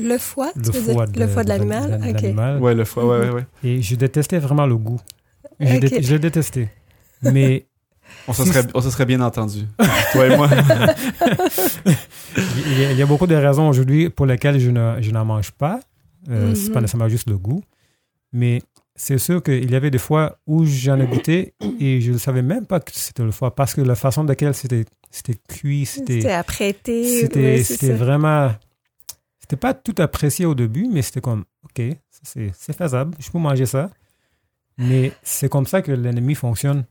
[0.00, 2.00] Le foie, Le foie, le foie de l'animal?
[2.00, 2.20] de OK.
[2.20, 2.60] l'animal.
[2.60, 3.46] Ouais, le foie, ouais, ouais, ouais.
[3.64, 5.00] Et je détestais vraiment le goût.
[5.58, 5.80] Je, Ok.
[5.80, 6.68] dé- je le détestais.
[7.22, 7.66] Mais
[8.28, 9.64] On se serait, on se serait bien entendu.
[10.12, 10.48] Toi et moi.
[12.36, 15.10] il y, a, il y a beaucoup de raisons aujourd'hui pour lesquelles je ne- je
[15.10, 15.80] n'en mange pas.
[16.28, 16.82] Euh, C'est pas Mhm.
[16.82, 17.62] nécessairement juste le goût.
[18.32, 18.62] Mais
[18.96, 22.42] c'est sûr qu'il y avait des fois où j'en ai goûté et je ne savais
[22.42, 25.86] même pas que c'était le foie parce que la façon de laquelle c'était c'était cuit,
[25.86, 27.20] C'était c'était apprêté.
[27.20, 27.92] c'était ça.
[27.94, 28.50] vraiment
[29.38, 31.82] c'était pas tout apprécié au début mais c'était comme OK,
[32.22, 33.90] c'est c'est faisable, je peux manger ça.
[34.78, 36.84] Mais c'est comme ça que l'ennemi fonctionne.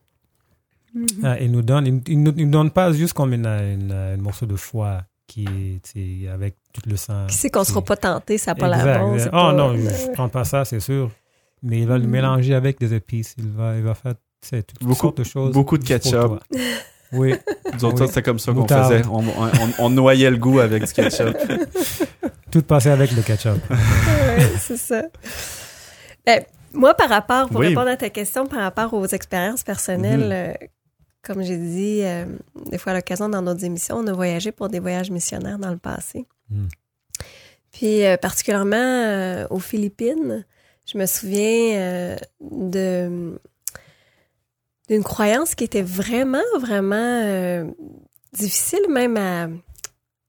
[1.23, 3.91] Euh, il nous donne, il, il nous, il nous donne pas juste comme une, une,
[3.91, 5.45] une morceau de foie qui
[5.95, 7.25] est avec tout le sang.
[7.27, 9.13] Qui sait qu'on qui- sera pas tenté, ça n'a pas Exact, l'air bon.
[9.13, 9.23] exact.
[9.25, 11.11] c'est Oh pas- non, je, je prends pas ça, c'est sûr.
[11.67, 12.09] Mais il va le Mm.
[12.11, 13.33] mélanger avec des épices.
[13.39, 15.51] Il va, il va faire tu sais, toutes Beaucoup- sortes de choses.
[15.51, 16.39] beaucoup de ketchup.
[17.11, 17.33] Oui,
[17.73, 18.07] Nous autres, Oui.
[18.07, 19.01] c'était comme ça qu'on faisait.
[19.07, 21.35] On, on- on- on noyait le goût avec du ketchup.
[22.51, 23.57] tout passé avec le ketchup.
[23.69, 25.01] Ouais, c'est ça.
[26.25, 27.67] Ben, moi, par rapport, pour Oui.
[27.69, 30.31] répondre à ta question, par rapport aux expériences personnelles, Mhm.
[30.31, 30.67] euh,
[31.23, 32.25] comme j'ai dit, euh,
[32.69, 35.71] des fois à l'occasion dans d'autres émissions, on a voyagé pour des voyages missionnaires dans
[35.71, 36.25] le passé.
[36.51, 36.67] Mhm.
[37.71, 40.45] Puis, euh, particulièrement euh, aux Philippines,
[40.85, 43.39] je me souviens euh, de
[44.87, 47.65] d'une croyance qui était vraiment, vraiment euh,
[48.33, 49.47] difficile même à,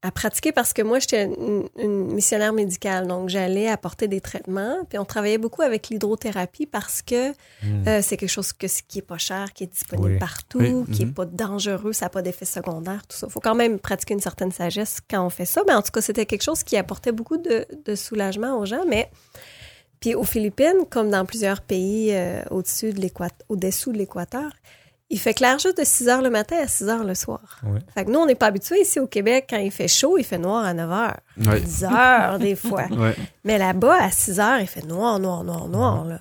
[0.00, 3.06] à pratiquer parce que moi, j'étais une, une missionnaire médicale.
[3.06, 4.78] Donc, j'allais apporter des traitements.
[4.88, 7.88] Puis, on travaillait beaucoup avec l'hydrothérapie parce que Mm.
[7.88, 10.18] euh, c'est quelque chose que, qui est pas cher, qui est disponible Oui.
[10.18, 11.14] partout, Oui, qui est mhm.
[11.14, 13.26] pas dangereux, ça n'a pas d'effet secondaire, tout ça.
[13.28, 15.62] Il faut quand même pratiquer une certaine sagesse quand on fait ça.
[15.66, 18.84] Mais en tout cas, c'était quelque chose qui apportait beaucoup de, de soulagement aux gens.
[18.88, 19.10] Mais
[20.00, 24.50] puis aux Philippines, comme dans plusieurs pays euh, au-dessus de l'équateur, au-dessous de l'équateur,
[25.08, 27.60] il fait clair juste de 6 heures le matin à 6 heures le soir.
[27.64, 27.78] Oui.
[27.94, 30.24] Fait que nous, on n'est pas habitués ici au Québec, quand il fait chaud, il
[30.24, 31.20] fait noir à 9 heures.
[31.46, 31.60] Ouais.
[31.60, 32.86] 10 heures des fois.
[32.96, 33.14] Ouais.
[33.44, 36.04] Mais là-bas, à 6 heures, il fait noir, noir, noir, noir.
[36.04, 36.20] Là.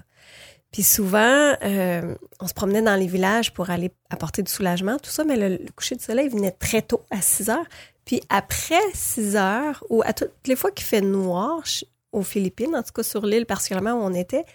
[0.71, 5.09] Puis souvent, euh, on se promenait dans les villages pour aller apporter du soulagement, tout
[5.09, 7.65] ça, mais le, le coucher du soleil venait très tôt, à 6 heures.
[8.03, 11.61] Puis après 6 heures, ou à toutes les fois qu'il fait noir
[12.15, 14.45] aux Philippines, en tout cas sur l'île particulièrement où on était,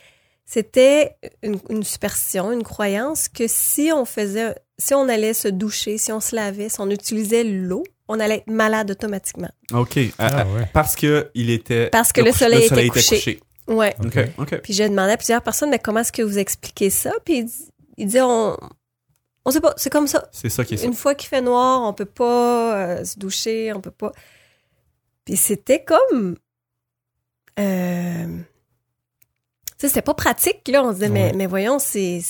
[0.44, 5.99] c'était une, une superstition, une croyance que si on faisait, si on allait se doucher,
[5.99, 9.51] si on se lavait, si on utilisait l'eau, on allait être malade automatiquement.
[9.73, 9.99] OK.
[10.18, 10.66] À- Ah, ouais.
[10.73, 11.88] Parce que il était.
[11.90, 13.40] Parce que le soleil était couché.
[13.68, 13.94] Ouais.
[14.05, 14.18] OK.
[14.38, 14.61] OK.
[14.62, 17.12] Puis j'ai demandé à plusieurs personnes, mais comment est-ce que vous expliquez ça?
[17.25, 17.68] Puis il dit,
[17.99, 18.57] il dit, on,
[19.44, 20.29] on sait pas, c'est comme ça.
[20.33, 20.87] C'est ça qui est ça.
[20.87, 24.11] Une fois qu'il fait noir, on peut pas euh, se doucher, on peut pas.
[25.25, 26.37] Puis c'était comme.
[27.61, 28.27] Euh,
[29.79, 30.83] c'était pas pratique, là.
[30.85, 31.33] On se disait, mais, Ouais.
[31.35, 32.20] mais voyons, c'est.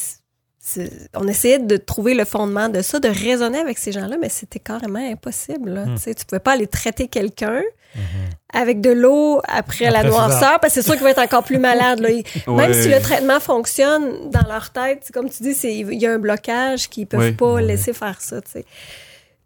[1.17, 4.59] On essayait de trouver le fondement de ça, de raisonner avec ces gens-là, mais c'était
[4.59, 5.71] carrément impossible.
[5.71, 5.87] Là.
[5.87, 5.97] Hmm.
[5.99, 7.63] Tu tu pouvais pas aller traiter quelqu'un
[7.97, 8.03] Mhm.
[8.53, 11.43] avec de l'eau après, la Après noirceur, parce que c'est sûr qu'il va être encore
[11.43, 11.99] plus malade.
[12.01, 12.09] Là.
[12.47, 12.73] Même Ouais.
[12.75, 16.89] si le traitement fonctionne dans leur tête, comme tu dis, il y a un blocage
[16.91, 17.33] qu'ils peuvent Oui.
[17.33, 18.37] pas laisser faire ça.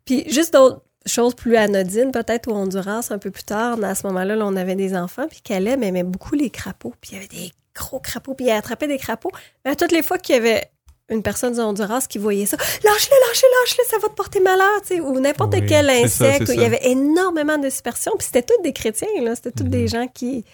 [0.05, 4.07] Puis juste d'autres choses plus anodines, peut-être au Honduras un peu plus tard, à ce
[4.07, 7.19] moment-là, là, on avait des enfants, puis Caleb aimait beaucoup les crapauds, puis il y
[7.19, 9.33] avait des gros crapauds, puis il attrapait des crapauds.
[9.65, 10.65] Mais à toutes les fois qu'il y avait
[11.11, 12.87] une personne du Honduras qui voyait ça, lâche-le,
[13.29, 15.93] lâche-le, lâche-le, ça va te porter malheur, tu sais, ou n'importe Oui, quel ça,
[16.27, 16.51] insecte.
[16.55, 19.71] il y avait énormément de dispersion, puis c'était tous des chrétiens, là, c'était tous Mhm.
[19.71, 20.45] des gens qui...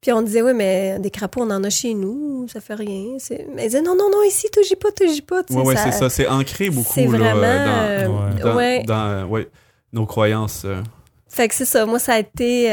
[0.00, 3.16] Puis on disait, oui, mais des crapauds, on en a chez nous, ça fait rien.
[3.18, 5.42] C'est- Mais ils disaient, non, non, non, ici, touchez pas, touchez pas.
[5.42, 6.08] tu sais, Ouais, ouais, c'est ça.
[6.08, 7.42] C'est ancré beaucoup C'est là, vraiment...
[7.42, 8.82] euh, euh, dans, ouais.
[8.84, 9.48] dans, euh, ouais,
[9.92, 10.62] nos croyances.
[10.64, 10.82] euh.
[11.28, 11.84] Fait que c'est ça.
[11.86, 12.68] Moi, ça a été.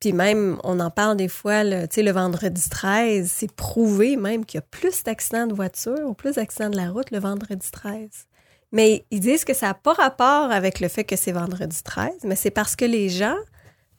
[0.00, 4.16] Puis même, on en parle des fois, le, tu sais, le vendredi 13, c'est prouvé
[4.16, 7.18] même qu'il y a plus d'accidents de voiture ou plus d'accidents de la route le
[7.18, 8.08] vendredi 13.
[8.72, 12.12] Mais ils disent que ça n'a pas rapport avec le fait que c'est vendredi 13,
[12.24, 13.36] mais c'est parce que les gens,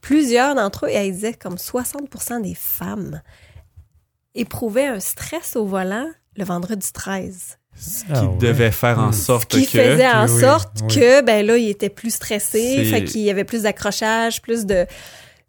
[0.02, 3.22] plusieurs d'entre eux, et ils disaient comme 60% des femmes,
[4.36, 7.58] éprouvaient un stress au volant le vendredi 13.
[7.76, 8.38] Ce qui Ah ouais.
[8.38, 9.14] devait faire en Mm.
[9.14, 9.72] sorte Qui que.
[9.80, 10.96] faisait en Oui, sorte oui.
[10.96, 14.86] que, ben là, il était plus stressé, fait qu'il y avait plus d'accrochage, plus de...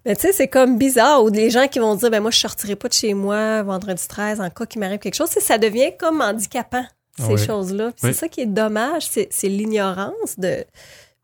[0.05, 2.39] Mais tu sais, c'est comme bizarre, ou des gens qui vont dire, ben moi, je
[2.39, 5.29] sortirai pas de chez moi vendredi 13 en cas qu'il m'arrive quelque chose.
[5.31, 6.85] Ça devient comme handicapant,
[7.19, 7.45] ces Oui.
[7.45, 7.93] choses-là.
[7.97, 10.65] C'est ça qui est dommage, c'est c'est l'ignorance de...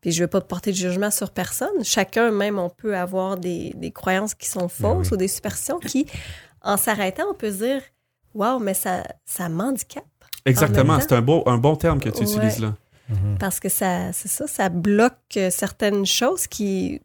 [0.01, 1.83] Puis je veux pas porter de jugement sur personne.
[1.83, 5.13] Chacun, même, on peut avoir des, des croyances qui sont fausses oui.
[5.13, 6.05] ou des superstitions qui,
[6.61, 7.81] en s'arrêtant, on peut se dire,
[8.33, 10.03] waouh, mais ça, ça m'handicape.
[10.45, 10.99] Exactement.
[11.01, 12.31] C'est un, beau, un bon terme que tu Ouais.
[12.31, 12.75] utilises là.
[13.09, 13.37] Mhm.
[13.39, 17.01] Parce que ça, c'est ça, ça bloque euh, certaines choses qui,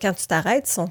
[0.00, 0.88] quand tu t'arrêtes, sont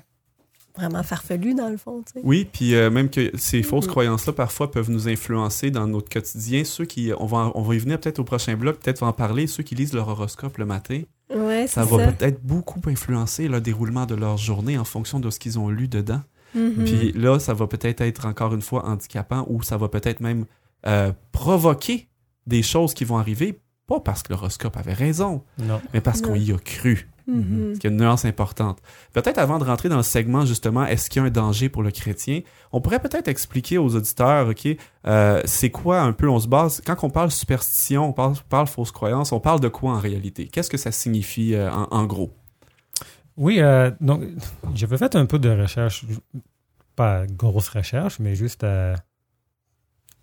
[0.80, 2.02] vraiment farfelues dans le fond.
[2.04, 2.22] Tu sais.
[2.24, 3.92] Oui, puis euh, même que ces fausses Mhm.
[3.92, 6.64] croyances-là, parfois, peuvent nous influencer dans notre quotidien.
[6.64, 9.48] Ceux qui, on va, on va y venir peut-être au prochain bloc, peut-être en parler,
[9.48, 11.02] ceux qui lisent leur horoscope le matin,
[11.36, 11.98] Ouais, c'est ça ça.
[11.98, 15.70] va peut-être beaucoup influencer le déroulement de leur journée en fonction de ce qu'ils ont
[15.70, 16.22] lu dedans.
[16.56, 16.84] Mhm.
[16.86, 20.46] Puis là, ça va peut-être être encore une fois handicapant ou ça va peut-être même
[20.88, 22.08] euh, provoquer
[22.48, 25.82] des choses qui vont arriver, pas parce que l'horoscope avait raison, Non.
[25.94, 27.10] mais parce qu'on y a cru.
[27.28, 27.76] Mhm.
[27.76, 28.80] Ce qui est une nuance importante.
[29.14, 31.84] Peut-être avant de rentrer dans le segment, justement, est-ce qu'il y a un danger pour
[31.84, 34.68] le chrétien, on pourrait peut-être expliquer aux auditeurs, OK,
[35.06, 38.66] euh, c'est quoi un peu, on se base, quand on parle superstition, on parle, parle
[38.68, 40.48] fausse croyance, on parle de quoi en réalité?
[40.48, 42.32] Qu'est-ce que ça signifie euh, en, en gros?
[43.38, 44.24] Oui, euh, donc
[44.74, 46.06] j'avais fait un peu de recherche,
[46.96, 48.96] pas grosse recherche, mais juste euh,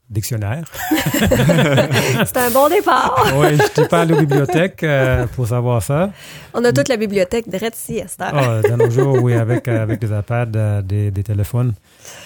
[0.09, 0.65] dictionnaire.
[0.91, 3.33] C'est un bon départ.
[3.37, 6.11] oui, je n'étais pas à la bibliothèque euh, pour savoir ça.
[6.55, 8.33] On a toute la bibliothèque de ici, Esther.
[8.35, 11.75] Oh, dans nos jours, oui, avec, euh, avec des iPads, euh, des, des, téléphones.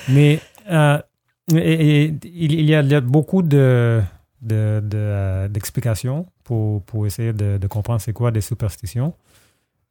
[0.09, 0.41] Mais
[0.71, 0.99] euh,
[1.55, 4.01] et, et, il, y a, il y a beaucoup de,
[4.43, 9.15] de, de, d'explications pour, pour essayer de, de comprendre c'est quoi des superstitions.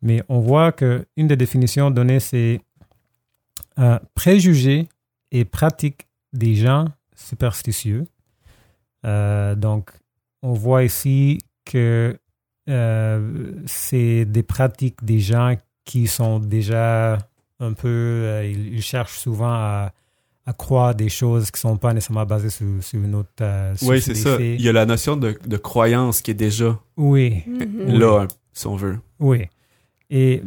[0.02, 2.62] Mais on voit qu'une des définitions données, c'est
[3.80, 4.88] euh, préjugés
[5.32, 6.86] et pratiques des gens
[7.20, 8.06] superstitieux.
[9.06, 9.92] Euh, donc,
[10.42, 12.18] on voit ici que
[12.70, 15.56] euh, c'est des pratiques des gens
[15.86, 17.18] qui sont déjà
[17.60, 19.92] un peu, euh, ils, ils, cherchent souvent à,
[20.46, 23.30] à, croire des choses qui ne sont pas nécessairement basées sur, sur une autre.
[23.42, 24.38] Euh, oui, c'est ça.
[24.38, 24.60] Faits.
[24.60, 27.44] Il y a la notion de, de, croyance qui est déjà oui.
[27.88, 29.00] là, si on veut.
[29.20, 29.48] Oui.
[30.10, 30.42] Et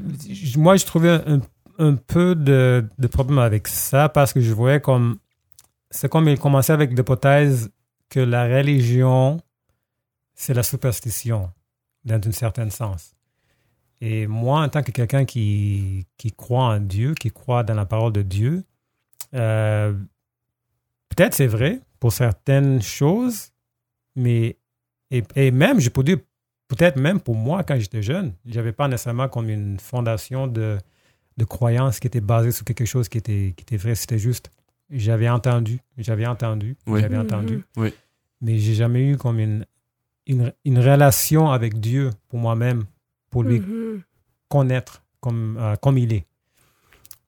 [0.56, 1.40] moi, je trouvais un,
[1.78, 5.18] un peu de, de, problème avec ça parce que je voyais comme.
[5.92, 7.70] C'est comme il commençait avec l'hypothèse
[8.08, 9.40] que la religion,
[10.34, 11.52] c'est la superstition,
[12.04, 13.14] dans un certain sens.
[14.00, 17.84] Et moi, en tant que quelqu'un qui, qui croit en Dieu, qui croit dans la
[17.84, 18.64] parole de Dieu,
[19.34, 19.92] euh,
[21.10, 23.50] peut-être c'est vrai pour certaines choses,
[24.16, 24.56] mais
[25.10, 26.16] et, et même, je peux dire,
[26.68, 30.78] peut-être même pour moi, quand j'étais jeune, j'avais pas nécessairement comme une fondation de,
[31.36, 33.94] de croyance qui était basée sur quelque chose qui était, qui était vrai.
[33.94, 34.50] C'était juste,
[34.92, 37.00] j'avais entendu, j'avais entendu, oui.
[37.00, 37.58] j'avais entendu.
[37.58, 37.80] Mm-hmm.
[37.82, 37.94] Oui.
[38.40, 39.64] Mais j'ai jamais eu comme une,
[40.26, 42.84] une, une, relation avec Dieu pour moi-même,
[43.30, 44.00] pour lui mm-hmm.
[44.48, 46.26] connaître comme, euh, comme il est.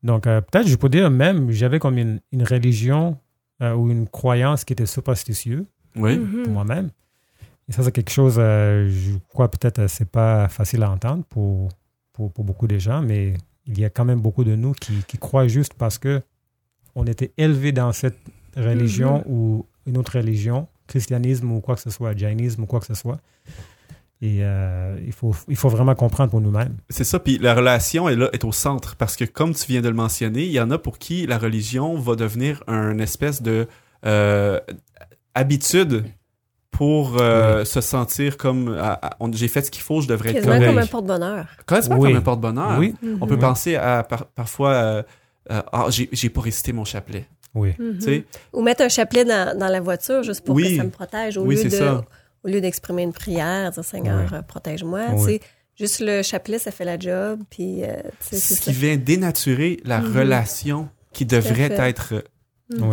[0.02, 3.16] Donc, euh, peut-être, je peux dire même, j'avais comme une, une religion
[3.62, 5.64] euh, ou une croyance qui était superstitieuse
[5.96, 6.18] oui.
[6.18, 6.48] pour mm-hmm.
[6.50, 6.90] moi-même.
[7.68, 11.70] Et ça, c'est quelque chose, euh, je crois peut-être, c'est pas facile à entendre pour,
[12.12, 13.34] pour, pour, beaucoup de gens, mais
[13.66, 16.20] il y a quand même beaucoup de nous qui, qui croient juste parce que
[16.94, 18.18] on était élevés dans cette
[18.56, 19.28] religion mm-hmm.
[19.30, 22.94] ou une autre religion, christianisme ou quoi que ce soit, jainisme ou quoi que ce
[22.94, 23.18] soit.
[24.22, 26.76] Et euh, il, faut, il faut vraiment comprendre pour nous-mêmes.
[26.88, 29.82] C'est ça, puis la relation est là, est au centre, parce que comme tu viens
[29.82, 33.42] de le mentionner, il y en a pour qui la religion va devenir un espèce
[33.42, 33.66] de
[34.06, 34.60] euh,
[35.34, 36.04] habitude
[36.70, 37.66] pour euh, oui.
[37.66, 38.76] se sentir comme
[39.32, 41.46] j'ai fait ce qu'il faut, je devrais être comme un porte-bonheur.
[41.66, 42.10] Quasiment oui.
[42.10, 42.78] comme un porte-bonheur.
[42.78, 42.94] Oui.
[43.02, 43.18] Mm -hmm.
[43.20, 45.04] On peut penser à par, parfois
[45.50, 47.26] euh, euh, ah j'ai pas récité mon chapelet.
[47.54, 47.74] Oui.
[47.78, 48.24] Mm -hmm.
[48.52, 50.70] Ou mettre un chapelet dans, dans, la voiture juste pour oui.
[50.70, 52.04] que ça me protège au oui, lieu de ça.
[52.42, 55.04] au lieu d'exprimer une prière, dire Seigneur protège-moi.
[55.76, 57.40] Juste le chapelet, ça fait la job.
[57.50, 57.82] Puis,
[58.20, 60.18] ce qui vient dénaturer la mm -hmm.
[60.20, 62.06] relation qui devrait être,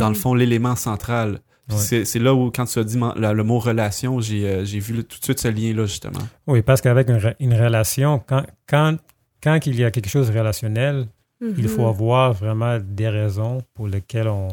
[0.02, 1.30] dans le fond, l'élément central.
[1.70, 2.06] Ouais.
[2.06, 5.04] C'est là où, quand tu as dit la, le mot relation, j'ai euh, vu le,
[5.04, 6.20] tout de suite ce lien-là, justement.
[6.48, 8.98] Oui, parce qu'avec une, une, relation, quand, quand,
[9.42, 11.08] quand il y a quelque chose de relationnel,
[11.42, 11.56] mm -hmm.
[11.58, 14.48] il faut avoir vraiment des raisons pour lesquelles on.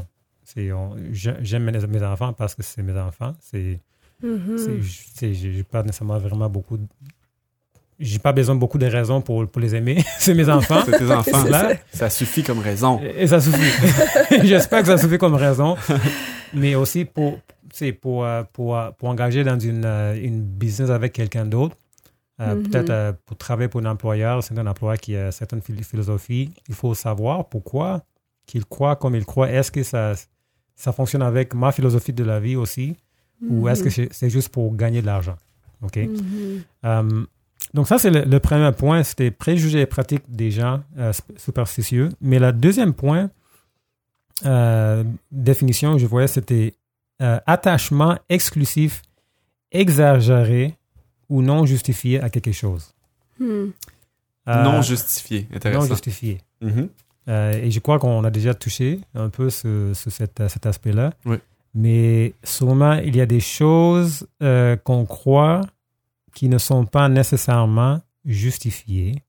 [0.57, 3.35] on J'aime mes, mes, enfants parce que c'est mes enfants.
[3.40, 3.81] C'est.
[4.22, 5.33] Mm -hmm.
[5.33, 6.77] J'ai pas nécessairement vraiment beaucoup.
[6.79, 6.87] De,
[8.01, 9.98] j'ai pas besoin de beaucoup de raisons pour, pour les aimer.
[10.18, 10.83] c'est mes enfants.
[10.85, 11.44] c'est tes enfants.
[11.44, 13.01] Là, ça suffit comme raison.
[13.03, 13.72] Et, et ça suffit.
[14.51, 15.77] J'espère que ça suffit comme raison.
[16.55, 17.33] Mais aussi pour,
[18.01, 19.85] pour, pour, pour engager dans une,
[20.29, 21.77] une business avec quelqu'un d'autre.
[22.40, 22.62] Euh, mm -hmm.
[22.70, 26.51] Peut-être euh, pour travailler pour un employeur, c'est un employeur qui a certaines philosophies.
[26.68, 28.03] Il faut savoir pourquoi
[28.46, 29.51] qu'il croit comme il croit.
[29.51, 30.14] Est-ce que ça,
[30.77, 32.88] ça fonctionne avec ma philosophie de la vie aussi?
[32.88, 33.53] Mm -hmm.
[33.53, 35.37] Ou est-ce que c'est juste pour gagner de l'argent?
[35.87, 35.96] OK?
[35.96, 37.01] Mm -hmm.
[37.01, 37.27] um,
[37.74, 42.11] donc ça, c'est le, le, premier point, c'était préjugés et pratiques des gens euh, superstitieux.
[42.20, 43.31] Mais le deuxième point,
[44.46, 46.74] euh, définition que je voyais, c'était
[47.20, 49.03] euh, attachement exclusif,
[49.72, 50.77] exagéré
[51.28, 52.94] ou non justifié à quelque chose.
[53.38, 53.70] Hmm.
[54.46, 55.82] non justifié, intéressant.
[55.82, 56.38] Non justifié.
[56.60, 56.88] Mm -hmm.
[57.64, 61.12] et je crois qu'on a déjà touché un peu sur, sur cet, cet aspect-là.
[61.24, 61.36] Oui.
[61.74, 64.26] Mais sûrement, il y a des choses
[64.84, 65.60] qu'on croit
[66.34, 69.22] qui ne sont pas nécessairement justifiées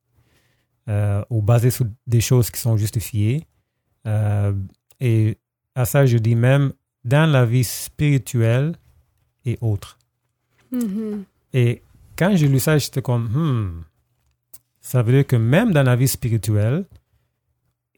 [0.90, 3.46] euh, ou basées sur des choses qui sont justifiées.
[4.08, 4.54] Euh,
[5.00, 5.38] et
[5.76, 6.74] à ça, je dis même
[7.06, 8.76] dans la vie spirituelle
[9.46, 9.98] et autres.
[10.72, 11.24] Mm -hmm.
[11.54, 11.82] Et
[12.20, 13.84] quand j'ai lu ça, j'étais comme, hmm,
[14.82, 16.86] ça veut dire que même dans la vie spirituelle,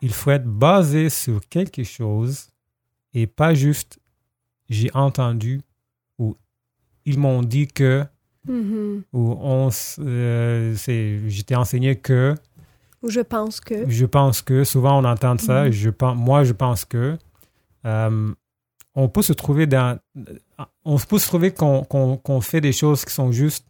[0.01, 2.49] il faut être basé sur quelque chose
[3.13, 3.99] et pas juste
[4.69, 5.62] j'ai entendu
[6.17, 6.38] ou
[7.05, 8.05] ils m'ont dit que
[8.45, 9.03] Mm -hmm.
[9.13, 10.75] Où on, euh,
[11.27, 12.36] j'étais enseigné que.
[13.03, 13.88] Ou je pense que.
[13.89, 14.63] Je pense que.
[14.63, 15.65] Souvent, on entend ça.
[15.65, 15.71] Mm -hmm.
[15.71, 17.17] je pense, moi, je pense que.
[17.86, 18.34] Euh,
[18.95, 19.99] on peut se trouver dans.
[20.84, 23.65] On peut se trouver qu'on qu qu fait des choses qui sont juste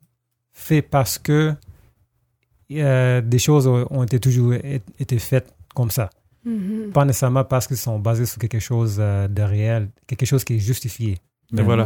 [0.67, 1.54] faites parce que
[2.71, 4.54] euh, des choses ont été toujours
[5.04, 6.10] été faites comme ça.
[6.45, 6.91] Mm -hmm.
[6.97, 8.95] Pas nécessairement parce qu'elles sont basées sur quelque chose
[9.38, 11.12] de réel, quelque chose qui est justifié.
[11.60, 11.86] Et voilà.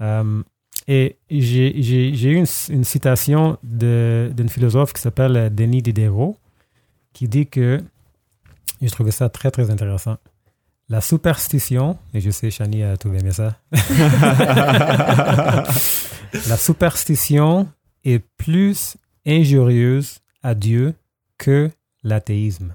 [0.00, 0.42] Euh,
[0.88, 1.06] et
[1.48, 3.42] j'ai j'ai- j'ai eu une, une citation
[3.82, 6.34] de- d'une philosophe qui s'appelle Denis Diderot,
[7.14, 7.68] qui dit que,
[8.82, 10.16] et je trouvais ça très, très intéressant,
[10.94, 13.48] la superstition, et je sais, Shani a tout aimé ça,
[16.50, 17.68] la superstition
[18.04, 20.94] est plus injurieuse à Dieu
[21.38, 21.70] que
[22.02, 22.74] l'athéisme.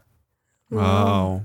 [0.72, 1.42] Wow.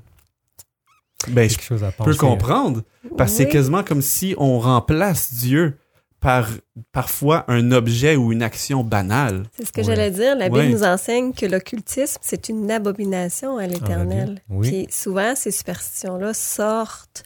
[1.28, 2.18] Ben, je Quelque chose à peux penser.
[2.18, 2.82] comprendre.
[3.16, 5.76] Parce que c'est quasiment comme si on remplace Dieu
[6.18, 6.48] par
[6.92, 9.44] parfois un objet ou une action banale.
[9.56, 10.36] C'est ce que j'allais dire.
[10.36, 14.36] La Bible nous enseigne que l'occultisme, c'est une abomination à l'éternel.
[14.40, 14.68] Ah, oui.
[14.84, 17.24] Puis souvent, ces superstitions-là sortent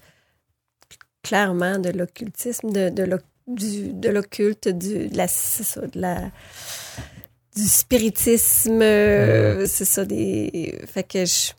[1.23, 6.01] clairement de l'occultisme, de, de l'oc- du- de l'occulte, du, de la, c'est ça, de
[6.01, 6.31] la,
[7.57, 10.81] du spiritisme, euh, c'est ça, des...
[10.87, 11.53] Fait que je-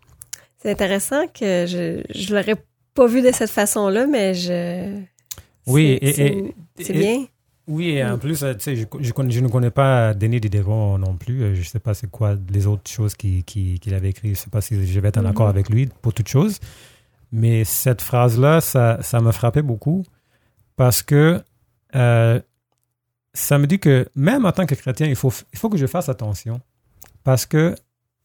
[0.62, 2.56] c'est intéressant que je, je l'aurais
[2.94, 5.02] pas vu de cette façon-là, mais je...
[5.68, 7.26] Oui, c'est- et- c'est- et- C'est et- bien.
[7.68, 11.16] Oui, et en plus, euh, tu sais, je, je, ne connais pas Denis Diderot non
[11.18, 11.42] plus.
[11.42, 14.26] Euh, Je ne sais pas c'est quoi les autres choses qu'il qui, qu'il avait écrites.
[14.36, 15.28] Je ne sais pas si je vais être en Mhm.
[15.32, 16.60] accord avec lui pour toutes choses.
[17.32, 20.04] Mais cette phrase-là, ça, ça me frappait beaucoup
[20.76, 21.42] parce que
[21.96, 22.40] euh,
[23.34, 25.88] ça me dit que même en tant que chrétien, il faut, il faut que je
[25.88, 26.60] fasse attention
[27.24, 27.76] parce que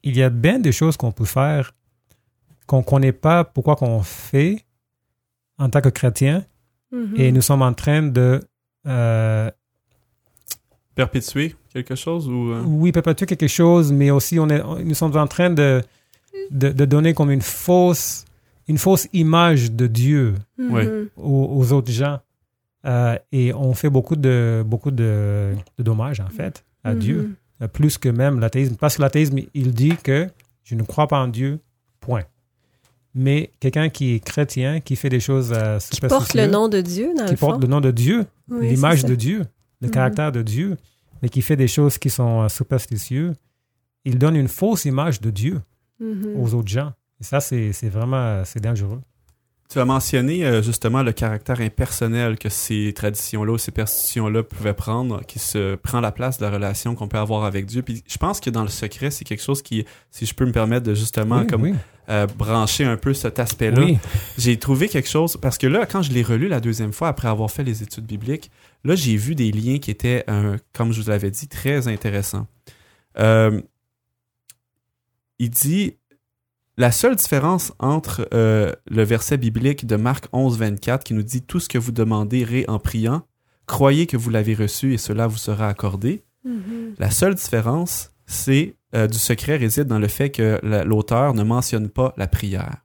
[0.02, 1.74] il y a bien des choses qu'on peut faire
[2.66, 4.64] qu'on ne connaît pas pourquoi qu'on fait
[5.58, 6.44] en tant que chrétien
[6.92, 7.14] Mhm.
[7.16, 8.40] et nous sommes en train de
[8.86, 9.50] euh,
[10.94, 12.50] Perpétuer quelque chose ou.
[12.52, 15.82] euh, oui, perpétuer quelque chose, mais aussi on est, on- nous sommes en train de,
[16.50, 18.24] de, de donner comme une fausse,
[18.68, 20.34] une fausse image de Dieu.
[20.58, 21.08] Mhm.
[21.16, 22.18] aux, aux autres gens.
[22.86, 26.94] Euh, et on fait beaucoup de, beaucoup de, de dommages, en fait, à.
[26.94, 28.76] Dieu, euh, plus que même l'athéisme.
[28.76, 30.28] Parce que l'athéisme, il dit que
[30.64, 31.58] je ne crois pas en Dieu,
[32.00, 32.22] point.
[33.14, 36.80] Mais quelqu'un qui est chrétien, qui fait des choses euh, Qui porte le nom de
[36.80, 37.48] Dieu, dans qui le fond.
[37.48, 39.14] porte le nom de Dieu, Oui, l'image de.
[39.14, 39.44] Dieu,
[39.80, 39.92] le Mhm.
[39.92, 40.76] caractère de Dieu,
[41.20, 43.34] mais qui fait des choses qui sont euh, superstitieuses,
[44.04, 45.60] il donne une fausse image de Dieu
[45.98, 46.34] Mhm.
[46.36, 46.92] aux autres gens.
[47.20, 49.00] Et ça, c'est vraiment c'est dangereux.
[49.70, 54.74] Tu as mentionné euh, justement le caractère impersonnel que ces traditions-là ou ces superstitions-là pouvaient
[54.74, 57.82] prendre, qui se prend la place de la relation qu'on peut avoir avec Dieu.
[57.82, 60.50] Puis je pense que dans le secret, c'est quelque chose qui, si je peux me
[60.50, 61.74] permettre de justement oui, comme oui.
[62.08, 63.98] euh, brancher un peu cet aspect-là, Oui.
[64.36, 67.28] j'ai trouvé quelque chose parce que là, quand je l'ai relu la deuxième fois après
[67.28, 68.50] avoir fait les études bibliques,
[68.82, 72.48] là j'ai vu des liens qui étaient, euh, comme je vous l'avais dit, très intéressants.
[73.20, 73.60] Euh,
[75.38, 75.94] il dit
[76.80, 81.42] la seule différence entre euh, le verset biblique de Marc 11, 24 qui nous dit
[81.42, 83.22] tout ce que vous demanderez en priant,
[83.66, 86.24] croyez que vous l'avez reçu et cela vous sera accordé.
[86.44, 86.94] Mhm.
[86.98, 91.42] La seule différence, c'est euh, du secret réside dans le fait que la- l'auteur ne
[91.42, 92.78] mentionne pas la prière.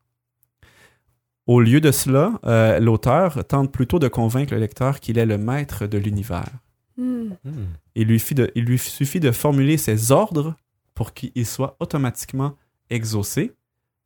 [1.47, 5.37] Au lieu de cela, euh, l'auteur tente plutôt de convaincre le lecteur qu'il est le
[5.37, 6.49] maître de l'univers.
[6.97, 7.35] Mhm.
[7.45, 7.65] Hmm.
[7.95, 10.55] Il lui, fit de- il lui suffit de formuler ses ordres
[10.95, 12.55] pour qu'il soit automatiquement
[12.89, 13.53] exaucé.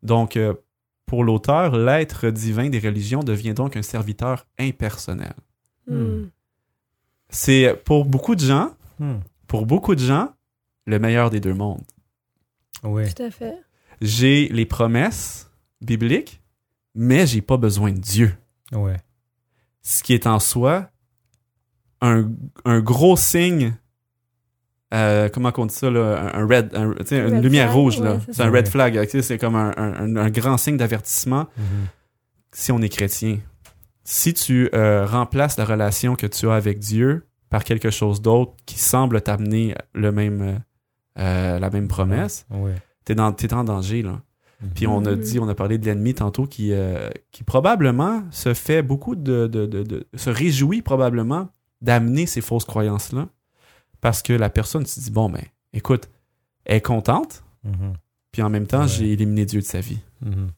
[0.03, 0.53] Donc, euh,
[1.05, 5.33] pour l'auteur, l'être divin des religions devient donc un serviteur impersonnel.
[5.87, 6.29] Mhm.
[7.29, 9.19] C'est pour beaucoup de gens, Hmm.
[9.47, 10.33] pour beaucoup de gens,
[10.85, 11.83] le meilleur des deux mondes.
[12.83, 13.13] Oui.
[13.13, 13.55] Tout à fait.
[14.01, 15.49] j'ai les promesses
[15.81, 16.41] bibliques,
[16.95, 18.35] mais j'ai pas besoin de Dieu.
[18.73, 18.97] Ouais.
[19.81, 20.89] Ce qui est en soi
[22.01, 22.29] un,
[22.65, 23.73] un gros signe.
[24.93, 27.77] Euh, comment on dit ça, là, un red, un- tu sais, une Red lumière flag,
[27.79, 28.13] rouge, là.
[28.15, 28.99] ouais, c'est un red flag.
[29.03, 31.63] tu sais, C'est comme un, un- un grand signe d'avertissement Mhm.
[32.51, 33.37] si on est chrétien.
[34.03, 38.53] Si tu euh, remplaces la relation que tu as avec Dieu par quelque chose d'autre
[38.65, 40.53] qui semble t'amener le même, euh,
[41.19, 42.73] euh, la même promesse, Ouais.
[43.05, 44.21] t'es, dans, t'es en danger, là.
[44.61, 44.69] Mhm.
[44.75, 45.19] Puis on a Mhm.
[45.19, 49.47] dit, on a parlé de l'ennemi tantôt qui, euh, qui probablement se fait beaucoup de,
[49.47, 51.49] de, de- de- se réjouit probablement
[51.81, 53.29] d'amener ces fausses croyances-là.
[54.01, 56.07] Parce que la personne se dit, bon, ben, écoute,
[56.65, 57.93] elle est contente, Mhm.
[58.31, 58.87] puis en même temps, Ouais.
[58.87, 59.99] j'ai éliminé Dieu de sa vie.
[60.21, 60.49] Mhm.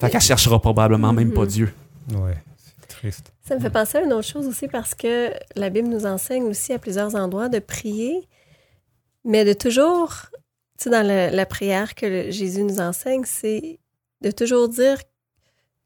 [0.00, 1.46] Fait qu'elle cherchera probablement même pas Mhm.
[1.48, 1.74] Dieu.
[2.12, 2.36] Ouais.
[2.58, 3.32] C'est triste.
[3.46, 6.44] Ça me fait penser à une autre chose aussi parce que la Bible nous enseigne
[6.44, 8.28] aussi à plusieurs endroits de prier,
[9.24, 10.12] mais de toujours,
[10.78, 13.78] tu sais, dans la prière que le- Jésus nous enseigne, c'est
[14.20, 14.98] de toujours dire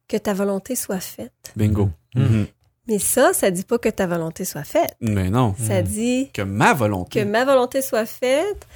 [0.09, 1.53] que ta volonté soit faite.
[1.57, 1.91] Bingo.
[2.15, 2.47] Mhm.
[2.89, 4.95] Mais ça, ça dit pas que ta volonté soit faite.
[5.01, 5.87] Mais non, Ça Mhm.
[5.89, 7.21] dit que ma volonté.
[7.21, 8.67] que ma volonté soit faite.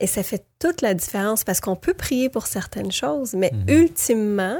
[0.00, 3.64] Et ça fait toute la différence parce qu'on peut prier pour certaines choses, mais Mhm.
[3.68, 4.58] ultimement,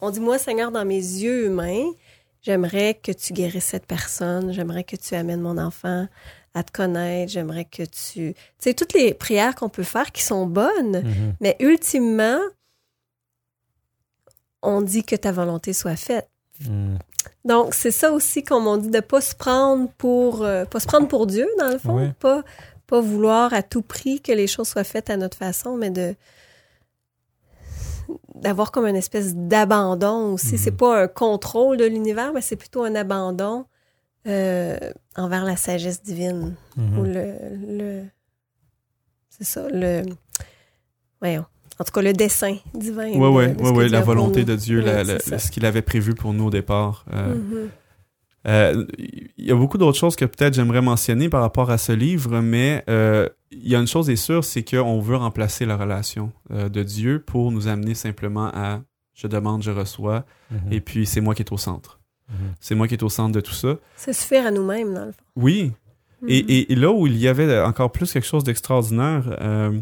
[0.00, 1.86] on dit, moi, Seigneur, dans mes yeux humains,
[2.40, 6.06] j'aimerais que tu guérisses cette personne, j'aimerais que tu amènes mon enfant
[6.54, 8.32] à te connaître, j'aimerais que tu...
[8.34, 11.34] Tu sais, toutes les prières qu'on peut faire qui sont bonnes, Mhm.
[11.40, 12.38] mais ultimement,
[14.62, 16.28] on dit que ta volonté soit faite.
[16.60, 16.98] Mhm.
[17.46, 20.86] Donc, c'est ça aussi qu'on m'a dit de pas se prendre pour euh, pas se
[20.86, 21.96] prendre pour Dieu, dans le fond.
[21.96, 22.12] Oui.
[22.18, 22.42] Pas,
[22.86, 26.14] pas vouloir à tout prix que les choses soient faites à notre façon, mais de
[28.34, 30.54] d'avoir comme une espèce d'abandon aussi.
[30.54, 30.58] Mhm.
[30.58, 33.64] C'est pas un contrôle de l'univers, mais c'est plutôt un abandon
[34.26, 34.76] euh,
[35.16, 36.54] envers la sagesse divine.
[36.76, 36.98] Mhm.
[36.98, 37.34] Ou le,
[37.78, 38.02] le
[39.30, 40.02] c'est ça, le
[41.20, 41.44] voyons.
[41.78, 43.08] En tout cas, le dessin divin.
[43.12, 45.66] Ouais, ouais, de- de ce ouais, la volonté de Dieu, la- la- c'est ce qu'il
[45.66, 47.04] avait prévu pour nous au départ.
[47.12, 47.68] Euh, Mhm.
[48.48, 48.86] Euh,
[49.38, 52.40] Il y a beaucoup d'autres choses que peut-être j'aimerais mentionner par rapport à ce livre,
[52.40, 56.32] mais euh, il y a une chose est sûre, c'est qu'on veut remplacer la relation
[56.52, 58.80] euh, de Dieu pour nous amener simplement à
[59.14, 60.72] je demande, je reçois, Mhm.
[60.72, 62.00] et puis c'est moi qui est au centre.
[62.28, 62.36] Mhm.
[62.60, 63.76] C'est moi qui est au centre de tout ça.
[63.96, 65.18] Se suffire à nous-mêmes, dans le fond.
[65.36, 65.72] Oui,
[66.28, 69.78] et, et- et là où il y avait encore plus quelque chose d'extraordinaire, euh,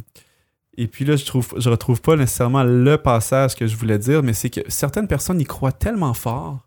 [0.77, 4.23] et puis là, je trouve, je retrouve pas nécessairement le passage que je voulais dire,
[4.23, 6.67] mais c'est que certaines personnes y croient tellement fort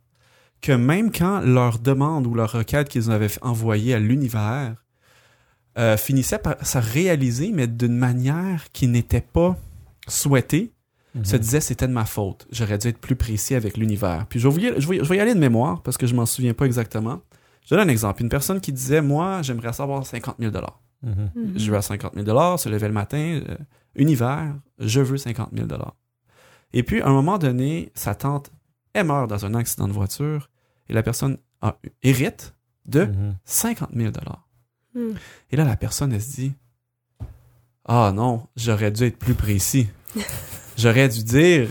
[0.61, 4.83] que même quand leur demande ou leur requête qu'ils avaient envoyée à l'univers
[5.77, 9.55] euh, finissait par se réaliser, mais d'une manière qui n'était pas
[10.07, 10.71] souhaitée,
[11.15, 11.25] Mhm.
[11.25, 12.47] se disait c'était de ma faute.
[12.51, 14.25] J'aurais dû être plus précis avec l'univers.
[14.29, 16.25] Puis je vais, je, vais, je vais y aller de mémoire parce que je m'en
[16.27, 17.21] souviens pas exactement.
[17.65, 18.21] Je donne un exemple.
[18.21, 20.51] Une personne qui disait Moi, j'aimerais savoir 50 000
[21.03, 21.29] Mhm.
[21.35, 21.53] Mhm.
[21.55, 23.55] Je veux à 50 000 se lever le matin, euh,
[23.97, 25.67] univers, je veux 50 000
[26.73, 28.51] Et puis, à un moment donné, sa tante,
[28.93, 30.49] elle meurt dans un accident de voiture
[30.89, 33.35] et la personne a, hérite de Mhm.
[33.43, 34.11] 50 000
[34.95, 35.15] Mhm.
[35.51, 36.53] Et là, la personne, elle se dit
[37.85, 39.87] Ah non, j'aurais dû être plus précis.
[40.77, 41.67] j'aurais dû dire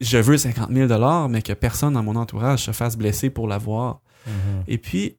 [0.00, 4.00] Je veux 50 000 mais que personne dans mon entourage se fasse blesser pour l'avoir.
[4.26, 4.64] Mhm.
[4.66, 5.16] Et puis,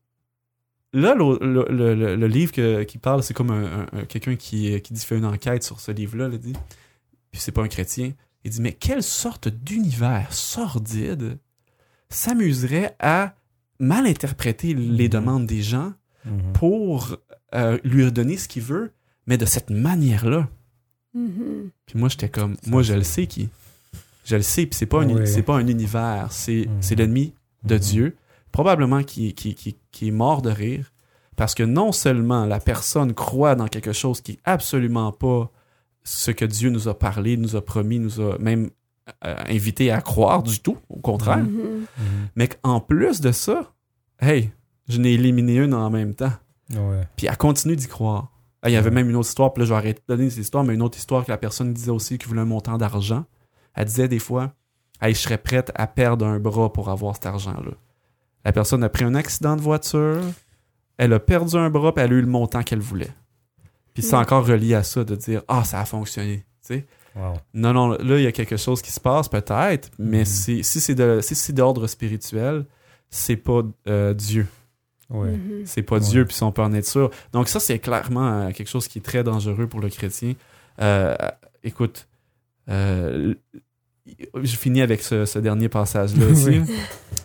[0.95, 4.05] là, le, le- le- le- le livre que- qui parle, c'est comme un, un- un-
[4.05, 6.53] quelqu'un qui, qui dit fait une enquête sur ce livre-là, là, dit.
[7.31, 8.13] Puis c'est pas un chrétien.
[8.43, 11.37] Il dit Mais quelle sorte d'univers sordide
[12.09, 13.35] s'amuserait à
[13.79, 15.09] mal interpréter les Mhm.
[15.09, 15.93] demandes des gens
[16.25, 16.53] Mhm.
[16.53, 17.17] pour
[17.53, 18.91] euh, lui donner ce qu'il veut,
[19.27, 20.49] mais de cette manière-là.
[21.13, 21.69] Mhm.
[21.85, 23.49] Puis moi, j'étais comme, moi, je le sais qui.
[24.25, 25.27] Je le sais, puis c'est pas, un, Oui.
[25.27, 27.33] c'est pas un univers, c'est, c'est l'ennemi
[27.63, 27.77] de.
[27.77, 28.15] Dieu,
[28.55, 30.93] probablement qui, qui, qui, qui est mort de rire,
[31.35, 35.51] parce que non seulement la personne croit dans quelque chose qui est absolument pas
[36.05, 38.69] ce que Dieu nous a parlé, nous a promis, nous a même
[39.25, 41.51] euh, invité à croire du tout, au contraire, Mhm.
[41.97, 42.27] Mhm.
[42.37, 43.73] mais qu'en plus de ça,
[44.21, 44.51] hey,
[44.87, 46.31] je n'ai éliminé une en même temps.
[46.71, 47.01] Ouais.
[47.17, 48.31] Puis elle continue d'y croire.
[48.65, 48.95] Il y avait Ouais.
[48.95, 50.81] même une autre histoire, puis là, je vais arrêter de donner cette histoire, mais une
[50.81, 53.25] autre histoire que la personne disait aussi qu'il voulait un montant d'argent.
[53.75, 54.53] Elle disait des fois,
[55.01, 57.73] hey, je serais prête à perdre un bras pour avoir cet argent-là.
[58.45, 60.21] La personne a pris un accident de voiture,
[60.97, 63.11] elle a perdu un bras, puis elle a eu le montant qu'elle voulait.
[63.93, 64.19] Puis c'est Mm.
[64.19, 66.45] encore relié à ça, de dire, ah, ça a fonctionné.
[66.65, 66.85] Tu sais?
[67.15, 67.33] Wow.
[67.53, 70.79] Non, non, là, il y a quelque chose qui se passe, peut-être, mais c'est- si
[70.81, 72.65] c'est de- si c'est d'ordre spirituel,
[73.09, 74.47] c'est pas euh, Dieu.
[75.09, 75.31] Ouais.
[75.31, 75.61] Mhm.
[75.65, 76.01] C'est pas Ouais.
[76.01, 77.11] Dieu, puis on peut en être sûr.
[77.31, 80.33] Donc ça, c'est clairement euh, quelque chose qui est très dangereux pour le chrétien.
[80.81, 81.15] Euh,
[81.63, 82.07] écoute,
[82.69, 83.33] euh,
[84.43, 86.49] je finis avec ce, ce dernier passage-là aussi.
[86.49, 86.61] Oui.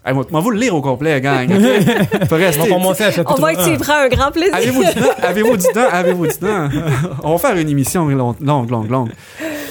[0.04, 1.50] Hey, moi, moi, vous le lire au complet, gang.
[1.50, 1.58] ok?
[2.28, 3.76] Faut On rester- va commencer à chapitre On voit que tu y 1.
[3.76, 4.54] prends un grand plaisir.
[4.54, 5.10] Avez-vous du temps?
[5.22, 5.88] Avez-vous du temps?
[5.92, 6.68] Avez-vous du temps?
[7.22, 9.10] On va faire une émission long- longue, longue, longue.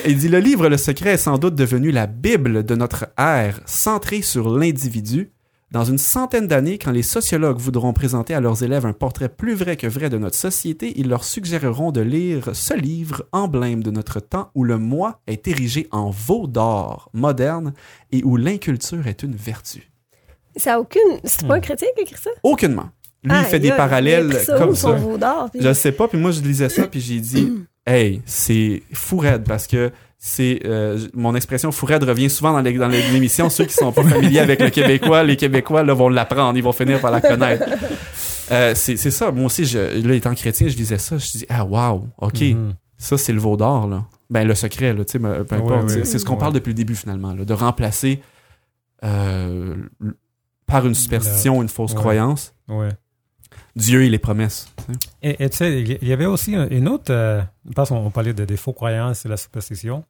[0.05, 3.59] Il dit, le livre Le Secret est sans doute devenu la Bible de notre ère,
[3.65, 5.31] centrée sur l'individu.
[5.71, 9.53] Dans une centaine d'années, quand les sociologues voudront présenter à leurs élèves un portrait plus
[9.53, 13.91] vrai que vrai de notre société, ils leur suggéreront de lire ce livre, emblème de
[13.91, 17.73] notre temps, où le moi est érigé en veau d'or moderne
[18.11, 19.91] et où l'inculture est une vertu.
[20.55, 21.19] Ça a aucune.
[21.23, 22.31] C'est pas un chrétien qui écrit ça?
[22.41, 22.89] Aucunement.
[23.23, 24.91] Lui, il Ah, fait des a- il a parallèles pris ça comme ça.
[24.93, 27.51] veau d'or, puis- Je sais pas, puis moi je lisais ça, puis j'ai dit,
[27.85, 29.91] hey, c'est fou raide parce que
[30.21, 33.49] c'est euh, mon expression fou raide revient souvent dans les- dans les- l'émission.
[33.49, 36.73] Ceux qui sont pas familiers avec le québécois, les Québécois là, vont l'apprendre, ils vont
[36.73, 37.65] finir par la connaître.
[38.51, 39.31] Euh, c'est c'est ça.
[39.31, 42.73] Moi aussi, je, là, étant chrétien, je lisais ça, je dis ah wow, ok, Mhm.
[42.97, 44.03] ça c'est le veau d'or là.
[44.29, 45.83] Ben le secret là, tu sais, peu importe.
[45.85, 45.89] ouais.
[45.89, 46.39] C'est- C'est ce qu'on Ouais.
[46.39, 48.21] parle depuis le début finalement, là, de remplacer
[49.05, 49.75] euh,
[50.67, 52.89] par une superstition, une fausse croyance, Ouais.
[53.79, 54.71] Dieu et les promesses.
[55.21, 57.41] Et et tu sais, il y avait aussi un- une autre, euh,
[57.75, 60.03] parce qu'on parlait de, des faux croyances et la superstition,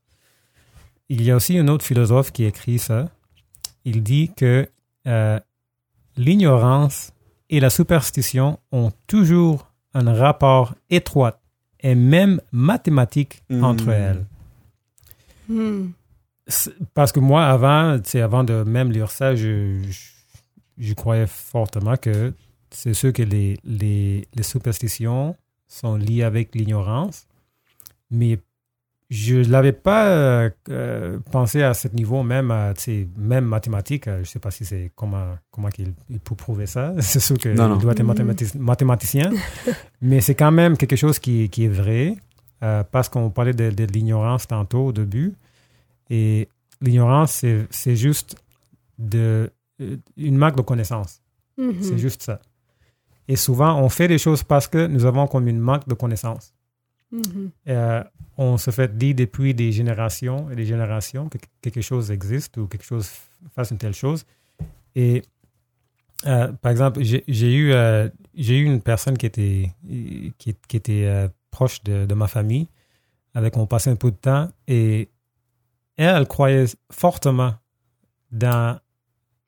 [1.09, 3.09] il y a aussi un autre philosophe qui écrit ça.
[3.85, 4.67] Il dit que
[5.07, 5.39] euh,
[6.17, 7.11] l'ignorance
[7.49, 11.39] et la superstition ont toujours un rapport étroit
[11.79, 13.63] et même mathématique Hmm.
[13.63, 14.25] entre elles.
[15.47, 15.89] Hmm.
[16.93, 20.09] Parce que moi, avant, tu sais, avant de même lire ça, je, je,
[20.77, 22.33] je croyais fortement que
[22.71, 25.35] c'est sûr que les, les, les superstitions
[25.67, 27.27] sont liées avec l'ignorance,
[28.11, 28.39] mais
[29.09, 33.45] je ne l'avais pas euh, euh, pensé à ce niveau, même, à, tu sais, même
[33.45, 34.07] mathématique.
[34.07, 36.93] euh, je ne sais pas si c'est comment, comment il, il peut prouver ça.
[36.99, 39.31] C'est sûr qu'il doit être mathématic- mathématicien.
[40.01, 42.17] Mais c'est quand même quelque chose qui, qui est vrai,
[42.63, 45.33] euh, parce qu'on parlait de, de l'ignorance tantôt au début.
[46.11, 46.47] Et
[46.81, 48.35] l'ignorance, c'est c'est juste
[48.99, 49.49] de,
[50.17, 51.21] une marque de connaissance.
[51.57, 51.81] Mhm.
[51.81, 52.39] C'est juste ça.
[53.29, 56.51] Et souvent, on fait des choses parce que nous avons comme une manque de connaissance.
[57.11, 57.51] Mhm.
[57.67, 58.03] Euh,
[58.37, 62.65] on se fait dire depuis des générations et des générations que quelque chose existe ou
[62.65, 63.07] quelque chose
[63.55, 64.25] fasse une telle chose.
[64.95, 65.21] Et
[66.25, 69.71] euh, par exemple, j'ai eu, euh, eu une personne qui était,
[70.39, 72.67] qui, qui était euh, proche de, de ma famille,
[73.35, 75.07] avec qui on passait un peu de temps, et
[75.97, 77.53] elle, elle croyait fortement
[78.31, 78.79] dans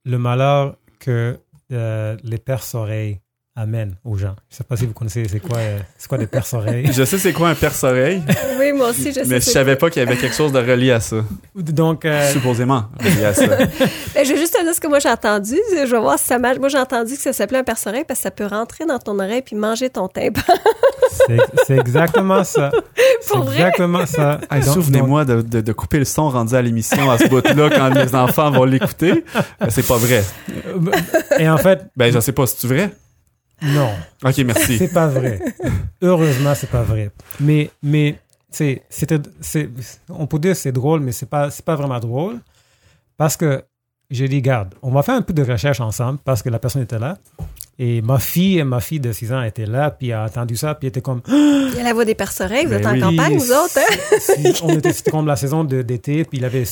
[0.05, 3.21] le malheur que les perces-oreilles
[3.55, 4.35] amènent aux gens.
[4.49, 6.89] Je ne sais pas si vous connaissez, c'est quoi, euh, c'est quoi des perces-oreilles?
[6.93, 8.23] Je sais c'est quoi un perce-oreille,
[8.57, 9.25] Oui, moi aussi, je sais.
[9.25, 9.87] mais je c'est savais quoi.
[9.87, 11.17] pas qu'il y avait quelque chose de relié à ça.
[11.55, 13.45] Donc, euh, Supposément relié à ça.
[14.15, 15.55] Ben, je vais juste te dire ce que moi j'ai entendu.
[15.71, 16.57] Je vais voir si ça marche.
[16.59, 19.17] Moi, j'ai entendu que ça s'appelait un perce-oreille parce que ça peut rentrer dans ton
[19.19, 20.41] oreille puis manger ton tympan.
[21.27, 21.37] C'est
[21.67, 22.71] c'est exactement ça.
[23.21, 23.55] C'est Pour vrai?
[23.57, 24.39] exactement ça.
[24.51, 27.89] Hey, Souvenez-moi de, de- de couper le son rendu à l'émission à ce bout-là quand
[27.89, 29.23] les enfants vont l'écouter.
[29.61, 30.23] Euh, C'est pas vrai.
[31.39, 32.91] Et en fait, Ben, je sais pas, c'est-tu vrai?
[33.61, 33.89] Non,
[34.23, 34.77] Ok, merci.
[34.77, 35.39] c'est pas vrai.
[36.01, 37.11] Heureusement, c'est pas vrai.
[37.39, 38.17] Mais, mais,
[38.49, 39.69] c'est, c'était, c'est,
[40.09, 42.39] on peut dire que c'est drôle, mais c'est pas, c'est pas vraiment drôle.
[43.17, 43.63] Parce que
[44.09, 46.81] j'ai dit, garde, on va faire un peu de recherche ensemble parce que la personne
[46.81, 47.17] était là.
[47.79, 50.87] Et ma fille, ma fille de 6 ans était là, puis a entendu ça, puis
[50.87, 52.65] était comme, Il y a la voix des perce-oreilles.
[52.65, 52.99] Vous Ben êtes en oui.
[53.17, 54.17] campagne, vous autres, hein?
[54.19, 56.65] Si- on était, c'était comme la saison de- d'été, puis il avait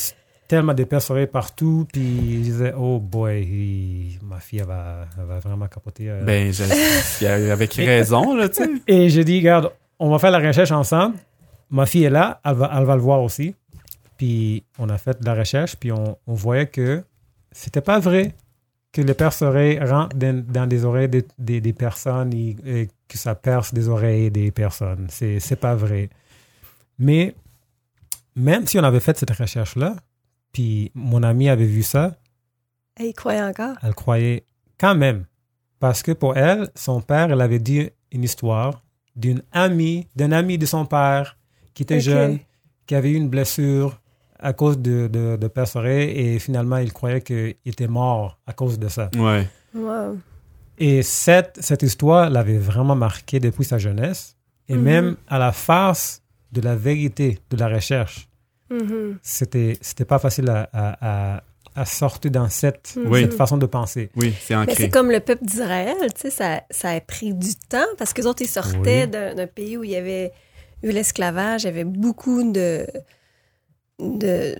[0.50, 5.38] tellement de perce-oreilles partout, puis je disais, oh boy, ma fille, elle va, elle va
[5.38, 6.10] vraiment capoter.
[6.10, 6.24] euh.
[6.24, 8.70] Ben, je- avec raison, là, tu sais.
[8.88, 9.70] Et j'ai dit, regarde,
[10.00, 11.14] on va faire la recherche ensemble.
[11.70, 13.54] Ma fille est là, elle va, elle va le voir aussi.
[14.16, 17.02] Puis on a fait de la recherche, puis on, on voyait que
[17.52, 18.34] c'était pas vrai
[18.92, 23.16] que les perce-oreilles rentrent dans, dans des oreilles des, des- des personnes et, et que
[23.16, 25.06] ça perce des oreilles des personnes.
[25.10, 26.10] C'est, c'est pas vrai.
[26.98, 27.34] Mais
[28.34, 29.94] même si on avait fait cette recherche-là,
[30.52, 32.16] puis mon ami avait vu ça,
[32.96, 33.76] Hey, il croyait encore.
[33.82, 34.44] elle croyait
[34.78, 35.24] quand même.
[35.78, 38.82] Parce que pour elle, son père, elle avait dit une histoire
[39.16, 41.38] d'une amie, d'un ami de son père
[41.72, 42.38] qui était jeune,
[42.86, 44.00] qui avait eu une blessure
[44.38, 45.50] à cause de, de, de
[45.88, 49.10] et finalement, il croyait qu'il était mort à cause de ça.
[49.16, 49.46] Ouais.
[49.74, 50.18] Wow.
[50.78, 54.36] Et cette, cette histoire l'avait vraiment marqué depuis sa jeunesse.
[54.68, 54.82] Et Mhm.
[54.82, 56.22] même à la face
[56.52, 58.28] de la vérité de la recherche,
[58.70, 59.18] Mhm.
[59.22, 61.42] c'était, c'était pas facile à, à, à,
[61.74, 63.22] à sortir dans cette, Oui.
[63.22, 64.10] cette façon de penser.
[64.16, 64.74] Oui, c'est Mais ancré.
[64.76, 68.22] c'est comme le peuple d'Israël, tu sais, ça, ça a pris du temps parce que
[68.22, 69.08] autres, ils sortaient Oui.
[69.10, 70.32] d'un d'un pays où il y avait
[70.82, 72.86] eu l'esclavage, il y avait beaucoup de,
[73.98, 74.56] de,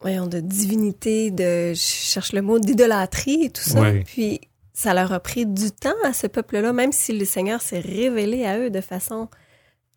[0.00, 3.80] voyons, de divinité, de, je cherche le mot, d'idolâtrie et tout ça.
[3.80, 4.04] Oui.
[4.04, 4.40] Puis,
[4.74, 8.44] ça leur a pris du temps à ce peuple-là, même si le Seigneur s'est révélé
[8.46, 9.28] à eux de façon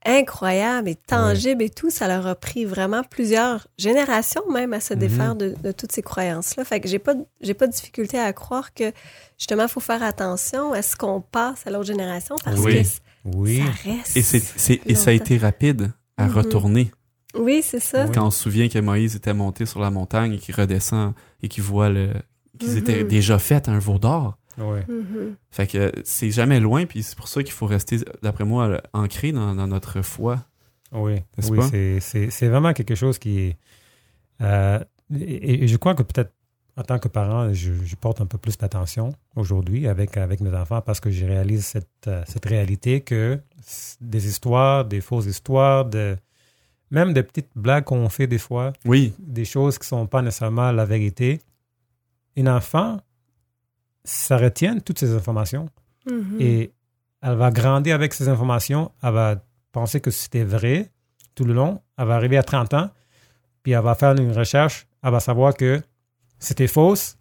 [0.06, 4.94] incroyable et tangible et tout, ça leur a pris vraiment plusieurs générations même à se
[4.94, 5.00] Mhm.
[5.00, 6.64] défaire de, de toutes ces croyances-là.
[6.66, 8.92] Fait que j'ai pas, j'ai pas de difficulté à croire que
[9.38, 12.84] justement, il faut faire attention à ce qu'on passe à l'autre génération parce Oui.
[12.84, 12.88] que
[13.36, 13.58] Oui.
[13.64, 14.86] ça reste.
[14.86, 16.34] Et, ça a été rapide à Mhm.
[16.34, 16.92] retourner.
[17.38, 18.08] Oui, c'est ça.
[18.14, 21.48] Quand on se souvient que Moïse était monté sur la montagne et qu'il redescend et
[21.50, 22.14] qu'il voit le,
[22.60, 22.78] qu'ils Mhm.
[22.78, 24.38] étaient déjà faits à un veau d'or.
[24.58, 24.80] Oui.
[24.88, 25.36] Mhm.
[25.52, 29.32] Fait que c'est jamais loin, puis c'est pour ça qu'il faut rester, d'après moi, ancré
[29.32, 30.46] dans, dans notre foi.
[30.92, 31.16] Oui,
[31.50, 33.58] oui c'est- c'est c'est vraiment quelque chose qui est...
[34.42, 34.80] euh,
[35.14, 36.32] et, et je crois que peut-être
[36.78, 40.54] en tant que parent, je, je porte un peu plus d'attention aujourd'hui avec, avec mes
[40.54, 43.40] enfants parce que je réalise cette, euh, cette réalité que
[44.02, 46.18] des histoires, des fausses histoires, de,
[46.92, 50.72] même des petites blagues qu'on fait des fois, Oui, des choses qui sont pas nécessairement
[50.74, 51.40] la vérité.
[52.38, 53.00] Un enfant,
[54.06, 55.68] ça retient toutes ces informations
[56.10, 56.38] Mhm.
[56.40, 56.72] et
[57.22, 58.92] elle va grandir avec ces informations.
[59.04, 60.92] Elle va penser que c'était vrai
[61.34, 61.82] tout le long.
[61.98, 62.90] Elle va arriver à 30 ans,
[63.64, 64.86] puis elle va faire une recherche.
[65.04, 65.82] Elle va savoir que
[66.40, 67.18] c'était fausse,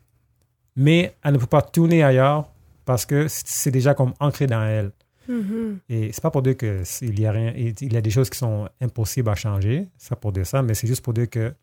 [0.76, 2.51] mais elle ne peut pas tourner ailleurs
[2.85, 4.93] parce que c'est déjà comme ancré dans elle.
[5.26, 5.78] Mhm.
[5.89, 8.28] Et c'est pas pour dire que s'il y a rien, il y a des choses
[8.28, 9.89] qui sont impossibles à changer.
[10.11, 11.55] Pas pour dire ça, mais c'est juste pour dire que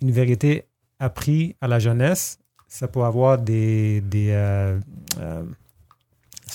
[0.00, 0.64] une vérité
[0.98, 2.38] apprise à la jeunesse,
[2.74, 4.80] ça peut avoir des des euh,
[5.20, 5.44] euh,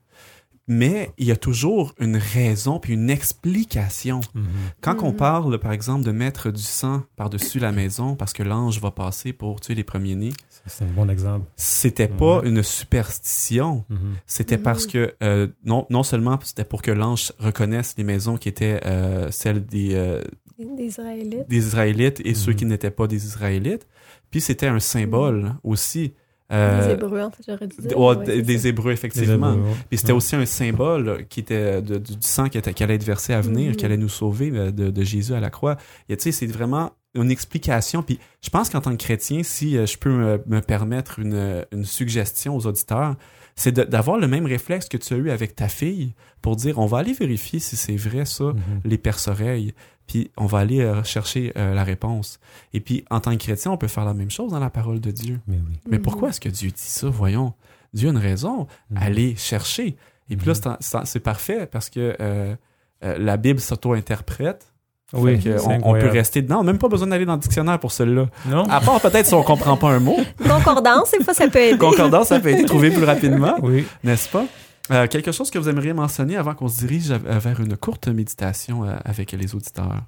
[0.67, 4.21] mais il y a toujours une raison puis une explication.
[4.33, 4.45] Mhm.
[4.81, 5.15] Quand on Mhm.
[5.17, 9.31] parle, par exemple, de mettre du sang par-dessus la maison parce que l'ange va passer
[9.33, 10.33] pour tuer les premiers-nés,
[10.65, 11.45] C'est un bon exemple.
[11.55, 13.85] c'était pas une superstition.
[13.89, 14.15] Mhm.
[14.25, 18.49] C'était parce que euh, non, non seulement c'était pour que l'ange reconnaisse les maisons qui
[18.49, 20.23] étaient euh, celles des, euh,
[20.57, 21.47] Des Israélites.
[21.49, 23.87] des Israélites et ceux qui n'étaient pas des Israélites.
[24.31, 26.13] Puis c'était un symbole aussi.
[26.51, 27.99] Euh, des Hébreux, en fait, j'aurais dû d- dire.
[27.99, 28.67] ouais, Ouais, des, des.
[28.67, 29.53] Hébreux, effectivement.
[29.53, 29.75] Hébreux, ouais.
[29.89, 30.17] Puis c'était Ouais.
[30.17, 33.33] aussi un symbole qui était de- du du sang qui, était, qui allait être versé
[33.33, 35.77] à venir, qui allait nous sauver euh, de, de Jésus à la croix.
[36.09, 38.03] Et tu sais, c'est vraiment une explication.
[38.03, 41.65] Puis je pense qu'en tant que chrétien, si euh, je peux me, me permettre une,
[41.71, 43.15] une suggestion aux auditeurs,
[43.55, 46.85] c'est d'avoir le même réflexe que tu as eu avec ta fille pour dire on
[46.87, 48.81] va aller vérifier si c'est vrai ça, Mhm.
[48.83, 49.73] les perce-oreilles,
[50.07, 52.39] puis on va aller euh, chercher euh, la réponse.
[52.73, 54.99] Et puis en tant que chrétien, on peut faire la même chose dans la parole
[54.99, 55.39] de Dieu.
[55.47, 55.79] Mais oui.
[55.89, 57.07] Mais pourquoi est-ce que Dieu dit ça?
[57.09, 57.53] Voyons,
[57.93, 58.67] Dieu a une raison.
[58.91, 58.97] Mhm.
[59.01, 59.95] Allez chercher.
[60.29, 61.05] Et puis là, Mhm.
[61.05, 62.55] c'est parfait parce que euh,
[63.03, 64.71] euh, la Bible s'auto-interprète.
[65.13, 66.63] Oui, on, on peut rester dedans.
[66.63, 68.25] Même pas besoin d'aller dans le dictionnaire pour celui-là.
[68.47, 68.63] Non?
[68.69, 70.17] À part peut-être si on comprend pas un mot.
[70.45, 71.77] Concordance, des fois, ça peut aider.
[71.77, 73.85] Concordance, ça peut être trouvé plus rapidement, Oui.
[74.03, 74.45] n'est-ce pas?
[74.91, 78.85] Euh, quelque chose que vous aimeriez mentionner avant qu'on se dirige vers une courte méditation
[78.85, 80.03] euh, avec les auditeurs?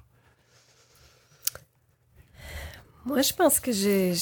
[3.04, 4.14] Moi, je pense que j'ai.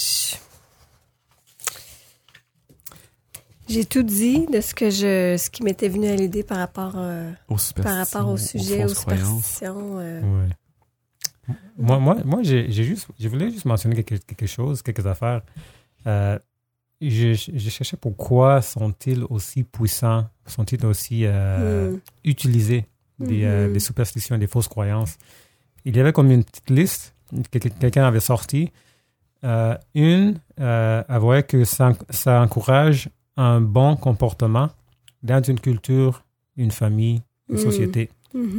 [3.69, 6.95] J'ai tout dit de ce que je, ce qui m'était venu à l'idée par rapport,
[6.97, 9.99] euh, Aux par rapport au sujet, aux superstitions.
[9.99, 10.21] euh.
[10.21, 11.55] Ouais.
[11.77, 15.43] Moi, moi, moi j'ai j'ai juste, je voulais juste mentionner quelque, quelque chose, quelques affaires.
[16.07, 16.39] Euh,
[17.01, 21.99] je, je cherchais pourquoi sont-ils aussi puissants, sont-ils aussi euh, Hmm.
[22.25, 22.87] utilisés,
[23.19, 23.73] des, euh, Mhm.
[23.75, 25.17] des superstitions, des fausses croyances.
[25.85, 27.15] Il y avait comme une petite liste
[27.51, 28.71] que que- quelqu'un avait sorti.
[29.45, 34.71] Euh, une euh, avouait que ça, ça encourage un bon comportement
[35.23, 36.25] dans une culture,
[36.57, 37.61] une famille, une Mhm.
[37.63, 38.11] société.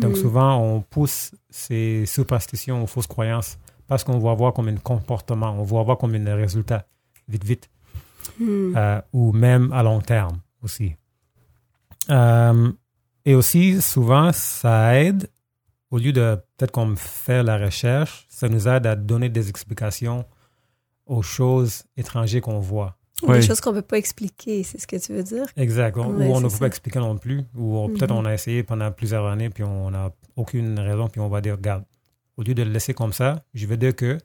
[0.01, 3.57] Donc souvent, on pousse ces superstitions aux fausses croyances
[3.87, 6.85] parce qu'on va voir comme un comportement, on va voir comme un résultat
[7.27, 7.69] vite, vite,
[8.39, 8.73] Hmm.
[8.75, 10.95] euh, ou même à long terme aussi.
[12.09, 12.71] Euh,
[13.25, 15.29] et aussi, souvent, ça aide,
[15.91, 20.25] au lieu de peut-être qu'on fait la recherche, ça nous aide à donner des explications
[21.05, 22.95] aux choses étrangères qu'on voit.
[23.23, 23.31] Ou.
[23.33, 25.47] Des choses qu'on peut pas expliquer, c'est ce que tu veux dire?
[25.57, 25.97] Exact.
[25.97, 26.59] On- Ouais, ou on ne peut ça.
[26.59, 27.41] pas expliquer non plus.
[27.55, 31.19] Ou on- peut-être on a essayé pendant plusieurs années, puis on n'a aucune raison, puis
[31.19, 31.83] on va dire, regarde,
[32.37, 34.19] au lieu de le laisser comme ça, je vais dire que,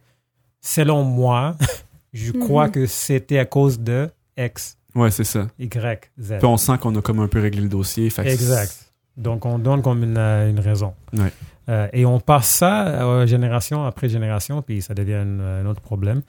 [0.61, 1.57] selon moi,
[2.13, 2.73] je crois Mhm.
[2.73, 5.49] que c'était à cause de X, Ouais, c'est ça.
[5.59, 6.35] Y, Z.
[6.39, 8.11] Puis on sent qu'on a comme un peu réglé le dossier.
[8.11, 8.93] fait Exact.
[9.17, 10.93] Donc, on donne comme une, une raison.
[11.15, 11.33] Ouais.
[11.69, 15.81] Euh, et on passe ça euh, génération après génération, puis ça devient un, un autre
[15.81, 16.21] problème,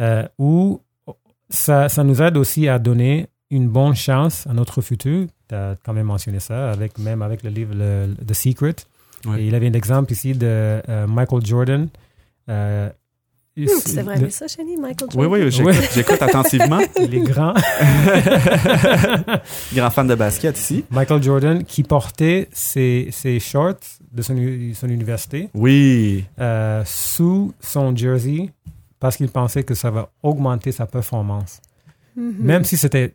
[0.00, 0.80] euh, où
[1.48, 5.26] ça, ça nous aide aussi à donner une bonne chance à notre futur.
[5.48, 8.74] Tu as quand même mentionné ça, avec, même avec le livre le- The Secret.
[9.26, 9.42] Ouais.
[9.42, 10.46] Et il avait un exemple ici de
[10.88, 11.88] euh, Michael Jordan.
[13.56, 15.44] Hmm, tu devrais aimer ça, Shani, Michael Oui, Jordan.
[15.44, 15.88] oui, j'écoute, Ouais.
[15.94, 16.80] j'écoute attentivement.
[17.08, 17.54] les grands.
[19.74, 20.84] Grand fan de basket ici.
[20.90, 23.74] Michael Jordan qui portait ses, ses shorts
[24.12, 24.36] de son,
[24.88, 26.24] université Oui.
[26.40, 28.50] euh, sous son jersey
[29.00, 31.60] parce qu'il pensait que ça va augmenter sa performance.
[32.16, 32.34] Mhm.
[32.40, 33.14] Même si c'était...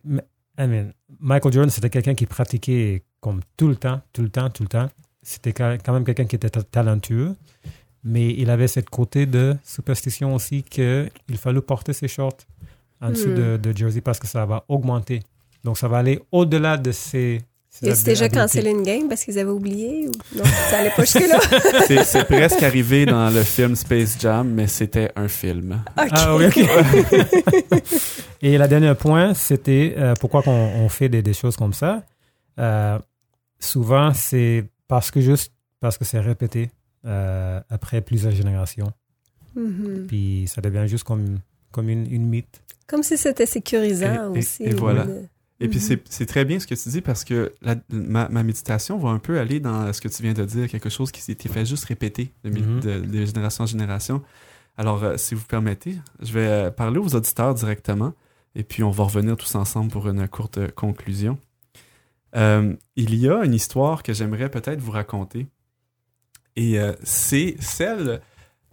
[0.58, 4.50] I mean, Michael Jordan, c'était quelqu'un qui pratiquait comme tout le temps, tout le temps,
[4.50, 4.88] tout le temps.
[5.22, 7.34] C'était quand même quelqu'un qui était ta- talentueux,
[8.04, 12.38] mais il avait cette côté de superstition aussi qu'il fallait porter ses shorts
[13.02, 13.34] en dessous Hmm.
[13.34, 15.20] de, de jersey parce que ça va augmenter.
[15.64, 17.40] Donc, ça va aller au-delà de ses...
[17.68, 20.44] ses Et c'était déjà cancellé une game parce qu'ils avaient oublié ou non?
[20.44, 21.38] Ça allait pas jusque-là?
[21.86, 25.82] C'est, c'est presque arrivé dans le film Space Jam, mais c'était un film.
[25.98, 26.08] OK.
[26.12, 26.58] Ah oui, ok.
[28.42, 32.02] Et le dernier point, c'était euh, pourquoi qu'on, on fait des, des choses comme ça?
[32.58, 32.98] Euh,
[33.58, 36.70] souvent, c'est parce que juste parce que c'est répété
[37.06, 38.92] euh, après plusieurs générations.
[39.56, 40.06] Mhm.
[40.06, 41.38] Puis ça devient juste comme,
[41.72, 42.62] comme une, une mythe.
[42.86, 44.62] Comme si c'était sécurisant Et- et- aussi.
[44.64, 45.06] et voilà.
[45.62, 45.84] Et puis Mhm.
[45.84, 49.10] c'est, c'est très bien ce que tu dis parce que la- ma, ma méditation va
[49.10, 51.66] un peu aller dans ce que tu viens de dire, quelque chose qui s'était fait
[51.66, 52.80] juste répéter de, Mhm.
[52.80, 54.22] de- de génération en génération.
[54.78, 58.14] Alors, euh, si vous permettez, je vais euh, parler aux auditeurs directement.
[58.54, 61.38] Et puis, on va revenir tous ensemble pour une courte conclusion.
[62.36, 65.46] Euh, il y a une histoire que j'aimerais peut-être vous raconter.
[66.56, 68.20] Et euh, c'est celle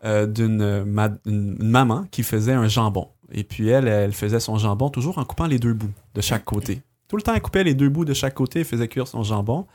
[0.04, 3.10] euh, d'une ma- une maman qui faisait un jambon.
[3.32, 6.46] Et puis elle, elle faisait son jambon toujours en coupant les deux bouts de chaque
[6.46, 6.82] côté.
[7.08, 9.24] Tout le temps, elle coupait les deux bouts de chaque côté et faisait cuire son
[9.24, 9.68] jambon.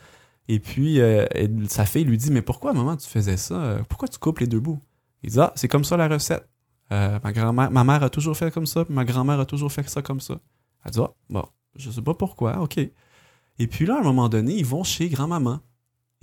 [0.47, 1.25] Et puis euh,
[1.67, 3.77] sa fille lui dit Mais pourquoi, maman, tu faisais ça?
[3.89, 4.79] Pourquoi tu coupes les deux bouts
[5.23, 6.47] Il dit Ah, c'est comme ça la recette.
[6.91, 10.03] Ma, grand-mère, ma mère a toujours fait comme ça, ma grand-mère a toujours fait ça
[10.03, 10.39] comme ça.
[10.85, 11.43] Elle dit Ah, bon,
[11.75, 12.77] je sais pas pourquoi, ok.
[12.77, 15.59] Et puis là, à un moment donné, ils vont chez grand-maman.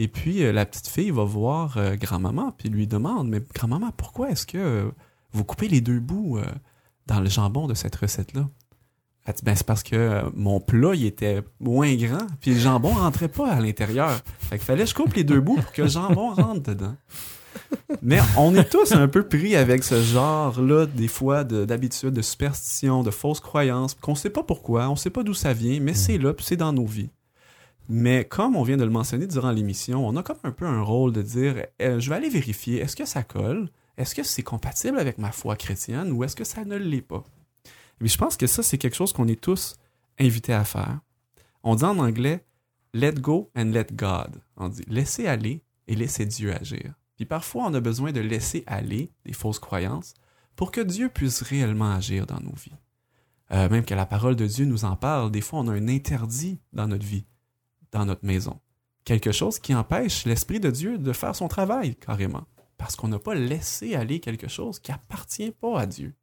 [0.01, 3.90] Et puis euh, la petite fille va voir euh, grand-maman, puis lui demande Mais grand-maman,
[3.94, 4.90] pourquoi est-ce que euh,
[5.32, 6.38] vous coupez les deux bouts
[7.07, 8.48] dans le jambon de cette recette-là?
[9.26, 12.94] Elle dit Ben, c'est parce que mon plat, il était moins grand, puis le jambon
[12.94, 14.18] rentrait pas à l'intérieur.
[14.38, 16.96] Fait qu'il fallait que je coupe les deux bouts pour que le jambon rentre dedans.
[18.01, 22.22] Mais on est tous un peu pris avec ce genre-là, des fois, de- d'habitude, de,
[22.22, 25.92] superstition, de fausses croyances, qu'on sait pas pourquoi, on sait pas d'où ça vient, mais
[25.92, 27.11] c'est là, puis c'est dans nos vies.
[27.88, 30.82] Mais comme on vient de le mentionner durant l'émission, on a comme un peu un
[30.82, 33.70] rôle de dire euh, je vais aller vérifier, est-ce que ça colle?
[33.96, 37.24] Est-ce que c'est compatible avec ma foi chrétienne ou est-ce que ça ne l'est pas?
[38.00, 39.76] Mais je pense que ça, c'est quelque chose qu'on est tous
[40.18, 41.00] invités à faire.
[41.62, 42.44] On dit en anglais
[42.94, 44.40] let go and let God.
[44.56, 46.94] On dit laisser aller et laisser Dieu agir.
[47.16, 50.14] Puis parfois, on a besoin de laisser aller des fausses croyances
[50.56, 52.76] pour que Dieu puisse réellement agir dans nos vies.
[53.52, 55.88] Euh, même que la parole de Dieu nous en parle, des fois, on a un
[55.88, 57.24] interdit dans notre vie,
[57.93, 58.61] dans notre maison.
[59.05, 62.45] Quelque chose qui empêche l'Esprit de Dieu de faire son travail, carrément.
[62.76, 66.14] Parce qu'on n'a pas laissé aller quelque chose qui appartient pas à Dieu.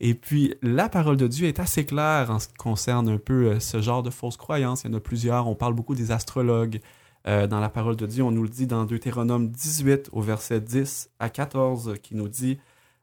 [0.00, 3.46] Et puis, la parole de Dieu est assez claire en ce qui concerne un peu
[3.46, 4.84] euh, ce genre de fausses croyances.
[4.84, 5.48] Il y en a plusieurs.
[5.48, 6.80] On parle beaucoup des astrologues.
[7.26, 10.60] Euh, dans la parole de Dieu, on nous le dit dans Deutéronome 18 au verset
[10.60, 12.58] 10 à 14 qui nous dit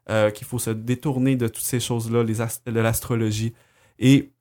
[0.08, 3.52] euh, qu'il faut se détourner de toutes ces choses-là, de l'astrologie.
[3.98, 4.32] Et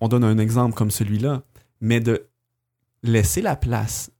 [0.00, 1.42] on donne un exemple comme celui-là,
[1.80, 2.29] mais de
[3.02, 4.10] laisser la place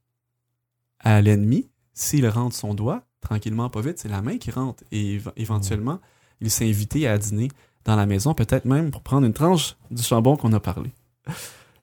[0.99, 4.83] à l'ennemi, s'il rentre son doigt, tranquillement, pas vite, c'est la main qui rentre.
[4.91, 5.99] Et éve- éventuellement,
[6.39, 7.49] il s'est invité à dîner
[7.85, 10.91] dans la maison, peut-être même pour prendre une tranche du jambon qu'on a parlé.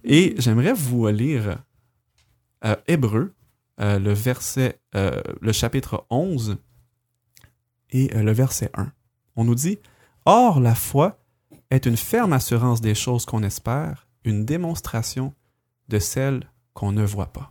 [0.04, 1.58] Et j'aimerais vous lire
[2.64, 3.34] euh, Hébreu,
[3.80, 6.56] euh, le verset, euh, le chapitre 11
[7.90, 8.92] et le verset 1.
[9.36, 9.78] On nous dit
[10.24, 11.20] Or, la foi
[11.70, 15.34] est une ferme assurance des choses qu'on espère, une démonstration
[15.88, 17.50] de celles qu'on ne voit pas.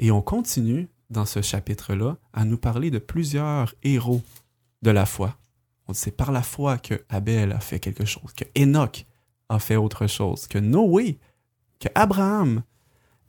[0.00, 4.22] Et on continue dans ce chapitre-là à nous parler de plusieurs héros
[4.82, 5.36] de la foi.
[5.86, 9.06] On c'est par la foi que Abel a fait quelque chose, que Enoch
[9.48, 11.16] a fait autre chose, que Noé,
[11.78, 12.64] que Abraham.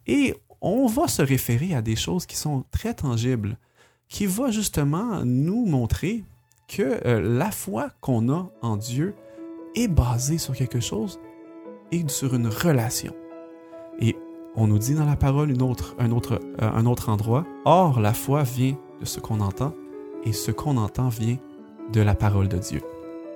[0.07, 3.59] Et on va se référer à des choses qui sont très tangibles,
[4.07, 6.23] qui vont justement nous montrer
[6.67, 9.13] que euh, la foi qu'on a en Dieu
[9.75, 11.19] est basée sur quelque chose
[11.91, 13.13] et sur une relation.
[13.99, 14.15] Et
[14.57, 17.99] on nous dit dans la parole une autre, un, autre, euh, un autre endroit, Or
[17.99, 19.73] la foi vient de ce qu'on entend,
[20.25, 21.37] et ce qu'on entend vient
[21.93, 22.81] de la parole de Dieu.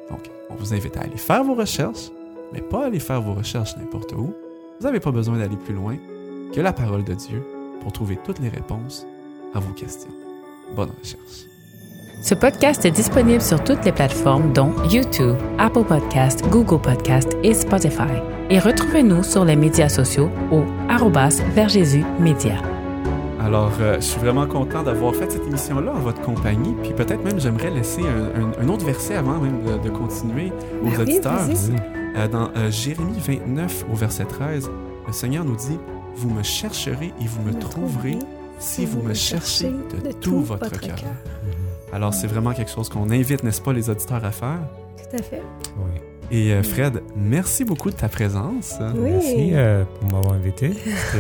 [0.09, 2.09] Donc, on vous invite à aller faire vos recherches,
[2.51, 4.34] mais pas aller faire vos recherches n'importe où.
[4.80, 5.95] Vous n'avez pas besoin d'aller plus loin
[6.51, 7.43] que la parole de Dieu
[7.82, 9.05] pour trouver toutes les réponses
[9.53, 10.11] à vos questions.
[10.76, 11.50] Bonne recherche.
[12.22, 17.53] Ce podcast est disponible sur toutes les plateformes dont YouTube, Apple Podcast, Google Podcast et
[17.53, 18.13] Spotify.
[18.49, 22.55] Et retrouvez-nous sur les médias sociaux au arrobas vers Jésus Média.
[23.39, 26.76] Alors, euh, je suis vraiment content d'avoir fait cette émission-là en votre compagnie.
[26.84, 30.51] Puis peut-être même, j'aimerais laisser un, un- un autre verset avant même de, de continuer
[30.84, 31.39] aux Ben auditeurs.
[32.17, 34.69] Euh, dans euh, Jérémie 29 au verset 13,
[35.07, 35.80] le Seigneur nous dit
[36.15, 38.19] Vous me chercherez et vous me trouverez
[38.59, 40.95] si vous me cherchez de tout votre cœur.
[41.93, 44.59] Alors, c'est vraiment quelque chose qu'on invite, n'est-ce pas, les auditeurs à faire?
[44.97, 45.41] Tout à fait.
[45.77, 45.99] Oui.
[46.33, 48.75] Et euh, Fred, merci beaucoup de ta présence.
[48.95, 49.11] Oui.
[49.11, 50.71] Merci euh, pour m'avoir invité.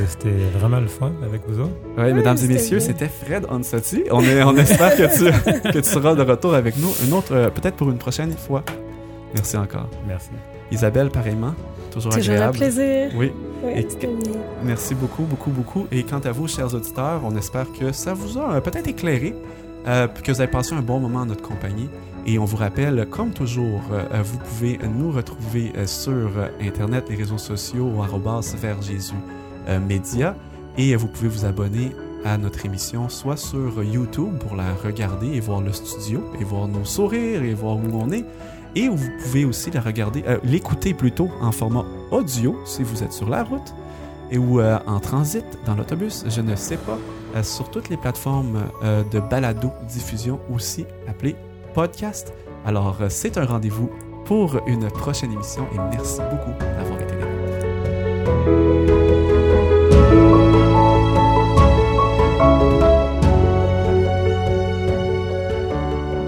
[0.07, 1.73] C'était- vraiment le fun avec vous autres.
[1.97, 4.03] Oui, mesdames et messieurs, c'était Fred Onsati.
[4.09, 7.33] On, est, on espère que tu, que tu seras de retour avec nous, une autre,
[7.35, 8.63] euh, peut-être pour une prochaine fois.
[9.35, 9.89] Merci encore.
[10.07, 10.29] Merci.
[10.71, 11.53] Isabelle, pareillement,
[11.91, 12.57] toujours, Toujours un agréable.
[12.57, 13.11] plaisir.
[13.17, 13.33] Oui,
[13.75, 13.85] Et-
[14.63, 15.87] merci beaucoup, beaucoup, beaucoup.
[15.91, 19.35] Et quant à vous, chers auditeurs, on espère que ça vous a peut-être éclairé,
[19.87, 21.89] euh, que vous avez passé un bon moment en notre compagnie.
[22.25, 26.29] Et on vous rappelle, comme toujours, euh, euh, vous pouvez nous retrouver sur
[26.61, 27.91] Internet, les réseaux sociaux,
[28.61, 29.15] vers Jésus
[29.87, 30.35] Média.
[30.77, 31.91] Et vous pouvez vous abonner
[32.23, 36.67] à notre émission, soit sur YouTube pour la regarder et voir le studio, et voir
[36.67, 38.25] nos sourires et voir où on est.
[38.75, 43.29] Et vous pouvez aussi la regarder, l'écouter plutôt en format audio si vous êtes sur
[43.29, 43.73] la route
[44.29, 46.97] et ou en transit dans l'autobus, je ne sais pas,
[47.35, 51.35] euh, sur toutes les plateformes euh, de balado diffusion aussi appelées
[51.73, 52.33] podcast.
[52.65, 53.89] Alors euh, c'est un rendez-vous
[54.25, 57.25] pour une prochaine émission et merci beaucoup d'avoir été là.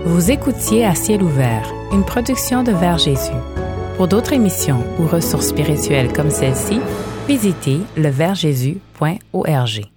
[0.05, 3.31] Vous écoutiez À ciel ouvert, une production de Vers Jésus.
[3.97, 6.79] Pour d'autres émissions ou ressources spirituelles comme celle-ci,
[7.27, 9.92] visitez leversjésus.org.